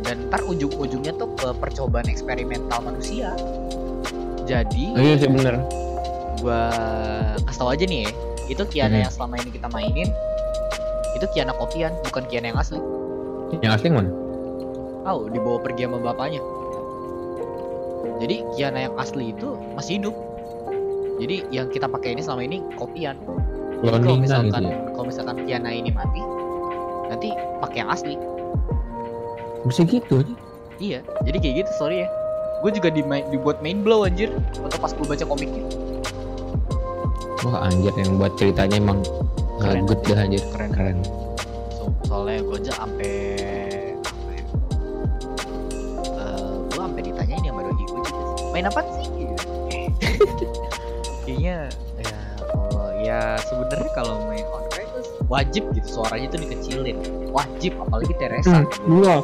dan 0.00 0.26
ntar 0.26 0.40
ujung-ujungnya 0.42 1.12
tuh 1.14 1.28
ke 1.34 1.48
percobaan 1.54 2.06
eksperimental 2.06 2.80
manusia 2.80 3.36
jadi 4.44 4.84
Oh, 4.90 5.00
iya 5.00 5.14
sih 5.14 5.28
bener. 5.28 5.60
gua 6.40 6.72
kasih 7.44 7.58
tau 7.58 7.68
aja 7.68 7.84
nih 7.84 8.00
ya 8.02 8.10
itu 8.48 8.62
Kiana 8.66 8.96
Hmm. 8.96 9.04
yang 9.04 9.12
selama 9.12 9.34
ini 9.38 9.50
kita 9.52 9.68
mainin 9.68 10.08
itu 11.12 11.26
Kiana 11.30 11.52
kopian 11.52 11.92
bukan 12.02 12.24
Kiana 12.26 12.46
yang 12.48 12.58
asli 12.58 12.80
Yang 13.60 13.72
asli 13.76 13.88
mana? 13.90 14.10
tahu 15.00 15.28
dibawa 15.28 15.58
pergi 15.58 15.84
sama 15.84 15.98
bapaknya 15.98 16.40
jadi 18.18 18.36
Kiana 18.52 18.78
yang 18.82 18.94
asli 18.96 19.30
itu 19.30 19.48
masih 19.72 20.00
hidup 20.00 20.16
jadi 21.16 21.36
yang 21.50 21.68
kita 21.68 21.84
pakai 21.84 22.12
ini 22.12 22.22
selama 22.22 22.42
ini 22.42 22.58
kopian 22.74 23.20
Jadi 23.80 23.96
kalau 23.98 24.18
misalkan 24.18 24.60
gitu 24.60 24.68
ya. 24.68 24.78
kalau 24.92 25.06
misalkan 25.06 25.36
Kiana 25.42 25.70
ini 25.70 25.90
mati 25.90 26.20
nanti 27.06 27.28
pakai 27.58 27.78
yang 27.78 27.90
asli 27.90 28.14
Bisa 29.62 29.82
gitu 29.82 30.20
aja. 30.20 30.34
iya 30.76 31.00
jadi 31.20 31.36
kayak 31.36 31.54
gitu 31.60 31.70
sorry 31.76 32.04
ya 32.04 32.08
gue 32.60 32.70
juga 32.70 32.88
di 32.88 33.00
dibuat 33.30 33.60
main 33.60 33.80
blow 33.80 34.04
anjir 34.04 34.28
waktu 34.58 34.76
pas 34.76 34.92
gue 34.92 35.06
baca 35.06 35.24
komiknya 35.26 35.64
Wah 37.40 37.64
anjir 37.64 37.92
yang 37.94 38.16
buat 38.16 38.36
ceritanya 38.36 38.76
emang 38.76 39.00
Keren. 39.58 39.84
good 39.84 40.00
dah 40.02 40.16
anjir. 40.18 40.40
keren 40.52 40.70
Keren. 40.70 40.96
so, 41.70 41.88
soalnya 42.04 42.40
gue 42.42 42.56
aja 42.58 42.72
sampai 42.76 43.12
Eh, 46.10 46.52
gue 46.66 46.78
sampai 46.78 47.00
ditanyain 47.02 47.40
sama 47.42 47.60
doi 47.62 47.74
gue 47.76 48.00
juga 48.02 48.20
main 48.50 48.66
apa 48.66 48.80
sih 48.92 48.99
ya 53.10 53.20
sebenarnya 53.42 53.90
kalau 53.90 54.22
main 54.30 54.46
tuh 54.46 55.02
wajib 55.26 55.66
gitu 55.74 55.98
suaranya 55.98 56.30
tuh 56.30 56.38
dikecilin. 56.42 56.96
Wajib 57.30 57.74
apalagi 57.78 58.14
Teresa 58.14 58.62
Gua 58.82 59.22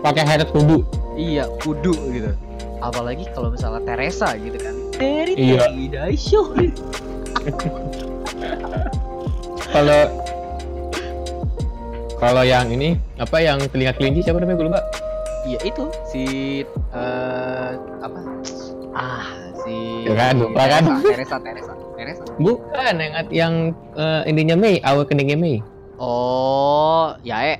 pakai 0.00 0.24
headset 0.24 0.52
kudu. 0.52 0.84
iya 1.16 1.48
kudu 1.60 1.92
gitu. 2.12 2.30
Apalagi 2.82 3.24
kalau 3.32 3.48
misalnya 3.48 3.80
Teresa 3.86 4.34
gitu 4.36 4.58
kan. 4.58 4.74
Teri 4.92 5.32
Iya. 5.38 5.64
Daisho. 5.88 6.52
Kalau 9.72 10.00
kalau 12.18 12.42
yang 12.44 12.68
ini 12.68 12.94
apa 13.16 13.40
yang 13.40 13.58
telinga 13.72 13.96
kelinci 13.96 14.22
siapa 14.22 14.38
namanya? 14.38 14.58
Gue 14.58 14.66
lupa. 14.68 14.82
iya 15.42 15.58
itu. 15.64 15.84
Si 16.06 16.22
eh 16.94 17.70
apa? 17.98 18.20
Ah 18.92 19.26
si 19.64 20.06
Ya 20.06 20.14
kan, 20.14 20.34
lupa 20.38 20.62
kan? 20.66 20.82
Teresa 21.02 21.36
Teresa 21.40 21.71
Bukan 22.34 22.94
yang 22.96 23.12
yang 23.28 23.54
eh, 23.92 24.22
ininya 24.24 24.56
Mei, 24.56 24.80
awal 24.80 25.04
keningnya 25.04 25.36
Mei. 25.36 25.60
oh 25.96 27.12
ya 27.22 27.38
eh 27.46 27.58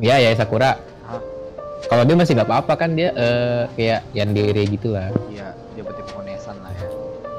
Ya 0.00 0.16
ya 0.16 0.32
Sakura. 0.32 0.76
Ah. 1.02 1.20
Kalau 1.84 2.04
dia 2.04 2.14
masih 2.14 2.32
nggak 2.32 2.46
apa-apa 2.46 2.74
kan 2.76 2.92
dia 2.92 3.08
eh, 3.10 3.62
kayak 3.74 4.00
yandere 4.12 4.62
gitu 4.66 4.92
lah. 4.92 5.08
iya 5.28 5.50
dia 5.72 5.82
berarti 5.82 6.02
penesan 6.06 6.56
lah 6.58 6.72
ya 6.72 6.86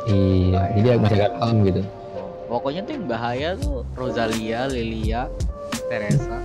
Iya, 0.06 0.62
jadi 0.74 0.88
masih 0.98 1.16
agak 1.18 1.32
calm 1.38 1.58
gitu. 1.64 1.82
Oh, 2.18 2.26
pokoknya 2.50 2.82
tuh 2.82 2.94
yang 2.94 3.06
bahaya 3.06 3.50
tuh 3.54 3.86
Rosalia 3.94 4.66
Lilia 4.66 5.30
Teresa 5.86 6.42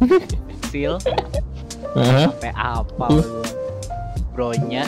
Sil 0.66 0.96
sampai 1.92 2.52
apa 2.52 3.06
Uh. 3.08 3.24
bronya 4.32 4.84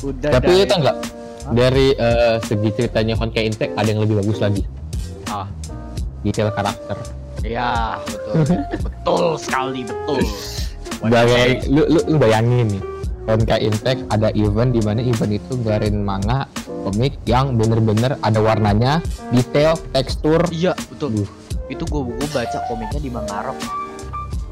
udah 0.00 0.30
Tapi 0.32 0.52
itu 0.60 0.74
enggak 0.74 0.96
dari 1.50 1.92
eh, 1.94 2.36
segi 2.40 2.70
ceritanya 2.72 3.14
Honkai 3.18 3.44
Impact 3.46 3.72
ada 3.74 3.88
yang 3.88 4.00
lebih 4.02 4.22
bagus 4.22 4.38
lagi. 4.38 4.62
Ah. 5.26 5.46
Detail 6.20 6.52
karakter. 6.52 6.96
ya 7.40 7.96
betul 8.04 8.60
betul 8.84 9.24
sekali 9.40 9.80
betul 9.88 10.20
Sebagai 11.00 11.64
lu, 11.72 11.88
lu, 11.88 12.00
lu 12.04 12.16
bayangin 12.20 12.68
nih. 12.68 12.82
Honkai 13.24 13.60
Impact 13.64 14.00
ada 14.12 14.28
event 14.36 14.70
di 14.74 14.80
mana 14.84 15.00
event 15.00 15.32
itu 15.32 15.52
ngeluarin 15.56 16.04
manga 16.04 16.44
komik 16.84 17.16
yang 17.24 17.56
bener-bener 17.56 18.16
ada 18.20 18.40
warnanya, 18.40 19.00
detail, 19.32 19.76
tekstur. 19.92 20.40
iya 20.52 20.72
betul 20.92 21.12
Uh. 21.20 21.28
itu 21.70 21.84
gua 21.86 22.02
gua 22.02 22.28
baca 22.34 22.58
komiknya 22.66 22.98
di 22.98 23.10
Mangarok 23.14 23.58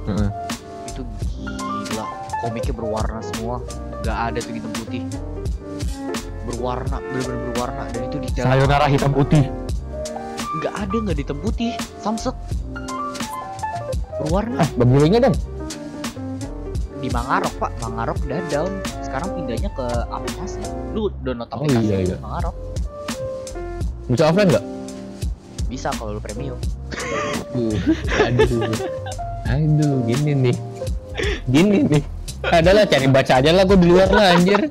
Heeh. 0.06 0.30
itu 0.86 1.02
gila 1.34 2.06
komiknya 2.40 2.72
berwarna 2.72 3.20
semua 3.34 3.58
nggak 4.00 4.18
ada 4.30 4.38
tuh 4.38 4.52
hitam 4.54 4.72
putih 4.78 5.02
berwarna 6.48 6.96
bener-bener 7.02 7.40
berwarna 7.48 7.82
dan 7.88 8.02
itu 8.04 8.16
detail 8.18 8.44
Sayonara 8.46 8.86
hitam 8.86 9.12
putih. 9.12 9.44
nggak 10.58 10.74
ada 10.74 10.96
nggak 10.98 11.16
hitam 11.18 11.38
putih 11.38 11.70
samsek 11.98 12.34
berwarna 14.18 14.58
Ah, 14.58 14.68
bagiannya 14.74 15.20
dong. 15.22 15.36
di 16.98 17.08
Mangarok 17.08 17.54
pak 17.56 17.70
Mangarok 17.78 18.18
udah 18.20 18.40
down 18.48 18.72
sekarang 19.00 19.30
pindahnya 19.32 19.70
ke 19.70 19.86
aplikasi 20.08 20.58
lu 20.90 21.06
download 21.22 21.46
Oh, 21.48 21.62
aplikasi 21.62 21.86
iya, 21.86 21.96
di 22.00 22.06
iya. 22.08 22.16
Mangarok 22.18 22.56
Bisa 24.08 24.24
offline 24.26 24.48
nggak? 24.48 24.64
bisa 25.68 25.88
kalau 25.94 26.16
lu 26.16 26.20
premium 26.20 26.56
Uh, 27.48 27.72
aduh. 28.20 28.68
Aduh, 29.46 29.94
gini 30.04 30.32
nih. 30.34 30.56
gini 31.46 31.78
nih 31.82 32.02
adalah 32.44 32.84
cari 32.84 33.06
baca 33.06 33.32
aja 33.34 33.50
lah 33.50 33.64
gue 33.64 33.76
di 33.76 33.86
luar 33.86 34.08
lah 34.08 34.34
anjir 34.34 34.68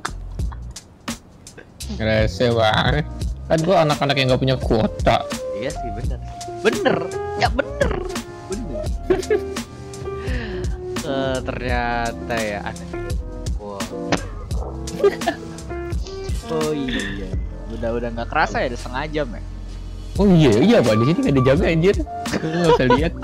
rese 1.95 2.51
banget 2.51 3.07
kan 3.47 3.59
gue 3.63 3.75
anak-anak 3.79 4.15
yang 4.19 4.27
gak 4.35 4.43
punya 4.43 4.57
kuota. 4.59 5.23
Iya 5.55 5.71
sih 5.71 5.91
bener. 5.95 6.19
Bener. 6.59 6.97
Ya 7.39 7.47
bener. 7.47 7.91
Bener. 8.51 8.83
Eh, 11.07 11.39
ternyata 11.39 12.35
ya 12.35 12.59
aneh 12.67 12.89
wow. 13.63 13.79
oh 16.51 16.71
iya 16.75 17.31
udah 17.71 17.89
udah 17.95 18.09
nggak 18.11 18.27
kerasa 18.27 18.59
ya 18.59 18.75
udah 18.75 18.79
setengah 18.83 19.03
jam 19.15 19.27
ya? 19.31 19.43
Oh 20.19 20.27
iya 20.27 20.53
iya 20.59 20.77
pak. 20.83 20.99
Di 20.99 21.03
sini 21.07 21.19
gak 21.23 21.31
ada 21.31 21.41
jamnya 21.47 21.67
anjir. 21.71 21.95
Lu 22.43 22.55
nggak 22.59 22.71
usah 22.75 22.87
lihat. 22.97 23.13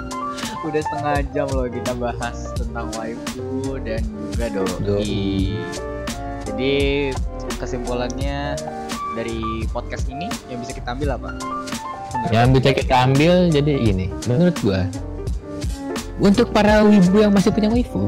Udah 0.64 0.80
setengah 0.80 1.16
jam 1.36 1.48
loh 1.52 1.68
kita 1.68 1.92
bahas 2.00 2.38
tentang 2.56 2.88
waifu 2.96 3.76
dan 3.84 4.00
juga. 4.32 4.48
Doi. 4.80 5.60
Jadi 6.48 6.76
kesimpulannya 7.64 8.60
dari 9.14 9.40
podcast 9.72 10.06
ini 10.08 10.28
yang 10.48 10.60
bisa 10.60 10.76
kita 10.76 10.92
ambil 10.92 11.16
apa? 11.16 11.32
Menurut 11.34 12.30
yang 12.30 12.50
bisa 12.52 12.70
kita 12.72 12.96
ambil 13.08 13.34
jadi 13.50 13.74
ini 13.74 14.06
menurut 14.28 14.56
gua 14.60 14.84
untuk 16.20 16.52
para 16.52 16.84
wibu 16.84 17.18
yang 17.18 17.34
masih 17.34 17.50
punya 17.50 17.68
waifu 17.68 18.06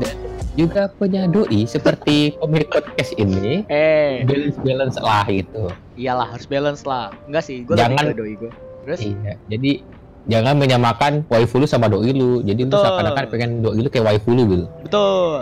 dan 0.00 0.16
juga 0.58 0.90
punya 0.90 1.30
doi 1.30 1.64
seperti 1.64 2.34
pemilik 2.34 2.66
podcast 2.66 3.14
ini 3.14 3.62
Eh, 3.68 4.26
balance 4.26 4.58
balance 4.58 4.96
lah 4.98 5.22
gitu 5.28 5.70
iyalah 5.94 6.26
harus 6.28 6.46
balance 6.46 6.82
lah. 6.82 7.14
Enggak 7.26 7.44
sih, 7.44 7.62
gue 7.62 7.74
Jangan- 7.74 8.10
doi 8.10 8.34
gue. 8.34 8.50
Terus? 8.82 9.00
iya 9.04 9.36
jadi 9.46 9.84
jangan 10.26 10.54
menyamakan 10.56 11.12
waifu 11.28 11.60
lu 11.60 11.68
sama 11.68 11.86
doi 11.86 12.10
lu 12.10 12.40
jadi 12.42 12.64
lu 12.64 12.72
Betul. 12.72 12.82
seakan-akan 12.82 13.24
pengen 13.28 13.50
doi 13.60 13.78
lu 13.78 13.88
kayak 13.88 14.06
waifu 14.08 14.32
lu 14.32 14.42
gitu 14.48 14.66
Betul. 14.82 15.40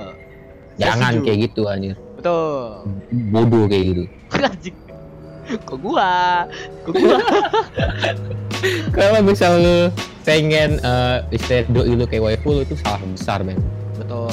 Jangan 0.76 1.24
kayak 1.24 1.38
gitu 1.48 1.64
anjir 1.64 1.96
Betul. 2.26 2.90
bodoh 3.30 3.64
kayak 3.70 3.84
gitu 3.86 4.02
Anjing. 4.34 4.76
Kok 5.62 5.78
gua? 5.78 6.42
Kok 6.82 6.92
gua? 6.92 7.18
kalau 8.96 9.22
misal 9.22 9.62
lu 9.62 9.78
pengen 10.26 10.82
eh 10.82 11.22
istilah 11.30 11.70
doi 11.70 11.94
lu 11.94 12.02
kayak 12.02 12.34
waifu 12.34 12.50
lu 12.50 12.60
itu 12.66 12.74
salah 12.82 12.98
besar 13.06 13.46
men 13.46 13.62
Betul. 13.94 14.26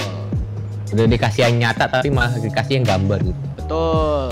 udah 0.89 1.05
dikasih 1.05 1.45
yang 1.45 1.55
nyata 1.61 1.85
tapi 1.85 2.09
malah 2.09 2.33
dikasih 2.33 2.81
yang 2.81 2.85
gambar 2.85 3.21
gitu 3.21 3.41
Betul. 3.61 4.25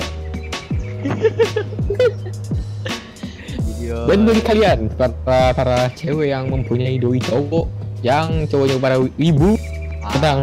Dan 3.81 4.19
bagi 4.23 4.41
kalian 4.41 4.79
para 4.97 5.53
para 5.53 5.79
cewek 5.93 6.33
yang 6.33 6.49
mempunyai 6.49 6.97
doi 6.97 7.21
cowok 7.21 7.65
yang 8.01 8.49
cowoknya 8.49 8.77
para 8.81 8.97
wibu 8.97 9.53
Ah, 10.01 10.17
tenang 10.17 10.39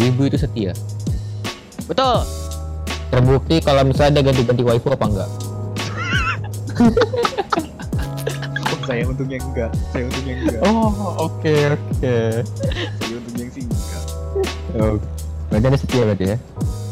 wibu 0.00 0.22
itu 0.24 0.36
setia 0.36 0.72
Betul. 1.84 2.24
terbukti 3.08 3.58
kalau 3.58 3.82
misalnya 3.82 4.18
dia 4.18 4.24
ganti-ganti 4.26 4.62
waifu 4.62 4.88
apa 4.88 5.04
enggak 5.04 5.30
Oh, 6.80 6.88
saya 8.88 9.04
untungnya 9.04 9.36
enggak. 9.38 9.70
Saya 9.92 10.02
untungnya 10.06 10.34
enggak. 10.38 10.60
oh 10.64 10.92
oke 11.20 11.54
oke 11.70 12.16
Saya 12.96 13.14
untungnya 13.14 13.44
sih 13.50 13.62
enggak. 13.62 14.02
oh. 14.76 14.96
berarti 15.46 15.66
ada 15.66 15.76
setia 15.76 16.02
berarti 16.04 16.24
ya 16.24 16.36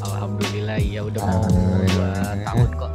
Alhamdulillah 0.03 0.79
ya 0.79 1.01
udah 1.03 1.23
mau 1.23 1.43
dua 1.87 2.11
tahun 2.43 2.69
kok. 2.75 2.91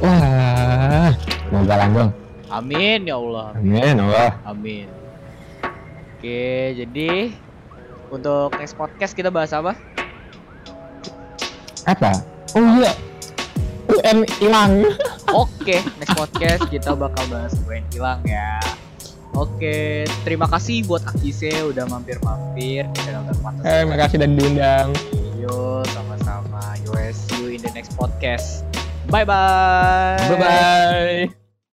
wah 0.00 1.10
semoga 1.44 1.74
langgeng 1.76 2.10
Amin 2.48 3.00
ya 3.04 3.14
Allah. 3.14 3.46
amin 3.54 3.94
Allah 4.00 4.30
Amin. 4.44 4.86
Oke, 6.16 6.42
jadi 6.76 7.32
untuk 8.10 8.52
next 8.58 8.74
podcast 8.74 9.14
kita 9.14 9.30
bahas 9.30 9.54
apa? 9.54 9.74
apa 11.88 12.12
oh 12.54 12.66
iya 12.78 12.92
UN 13.90 14.22
hilang 14.38 14.84
Oke, 15.30 15.78
next 16.02 16.14
podcast 16.18 16.66
kita 16.74 16.90
bakal 16.98 17.22
bahas 17.30 17.54
UN 17.70 17.86
hilang 17.94 18.18
ya. 18.26 18.58
Oke, 19.38 20.02
terima 20.26 20.50
kasih 20.50 20.82
buat 20.90 21.06
Akise 21.06 21.54
udah 21.70 21.86
mampir-mampir 21.86 22.82
di 22.90 22.98
channel 23.06 23.30
Pantas. 23.38 23.62
eh 23.62 23.86
makasih 23.86 24.18
dan 24.18 24.34
diundang 24.34 24.90
Yo, 25.38 25.86
sama-sama. 25.94 26.74
Yo, 26.82 26.90
see 27.14 27.38
you 27.38 27.54
in 27.54 27.62
the 27.62 27.70
next 27.70 27.94
podcast. 27.94 28.66
Bye 29.06 29.22
bye. 29.22 30.18
bye 30.18 30.38
bye 30.38 31.39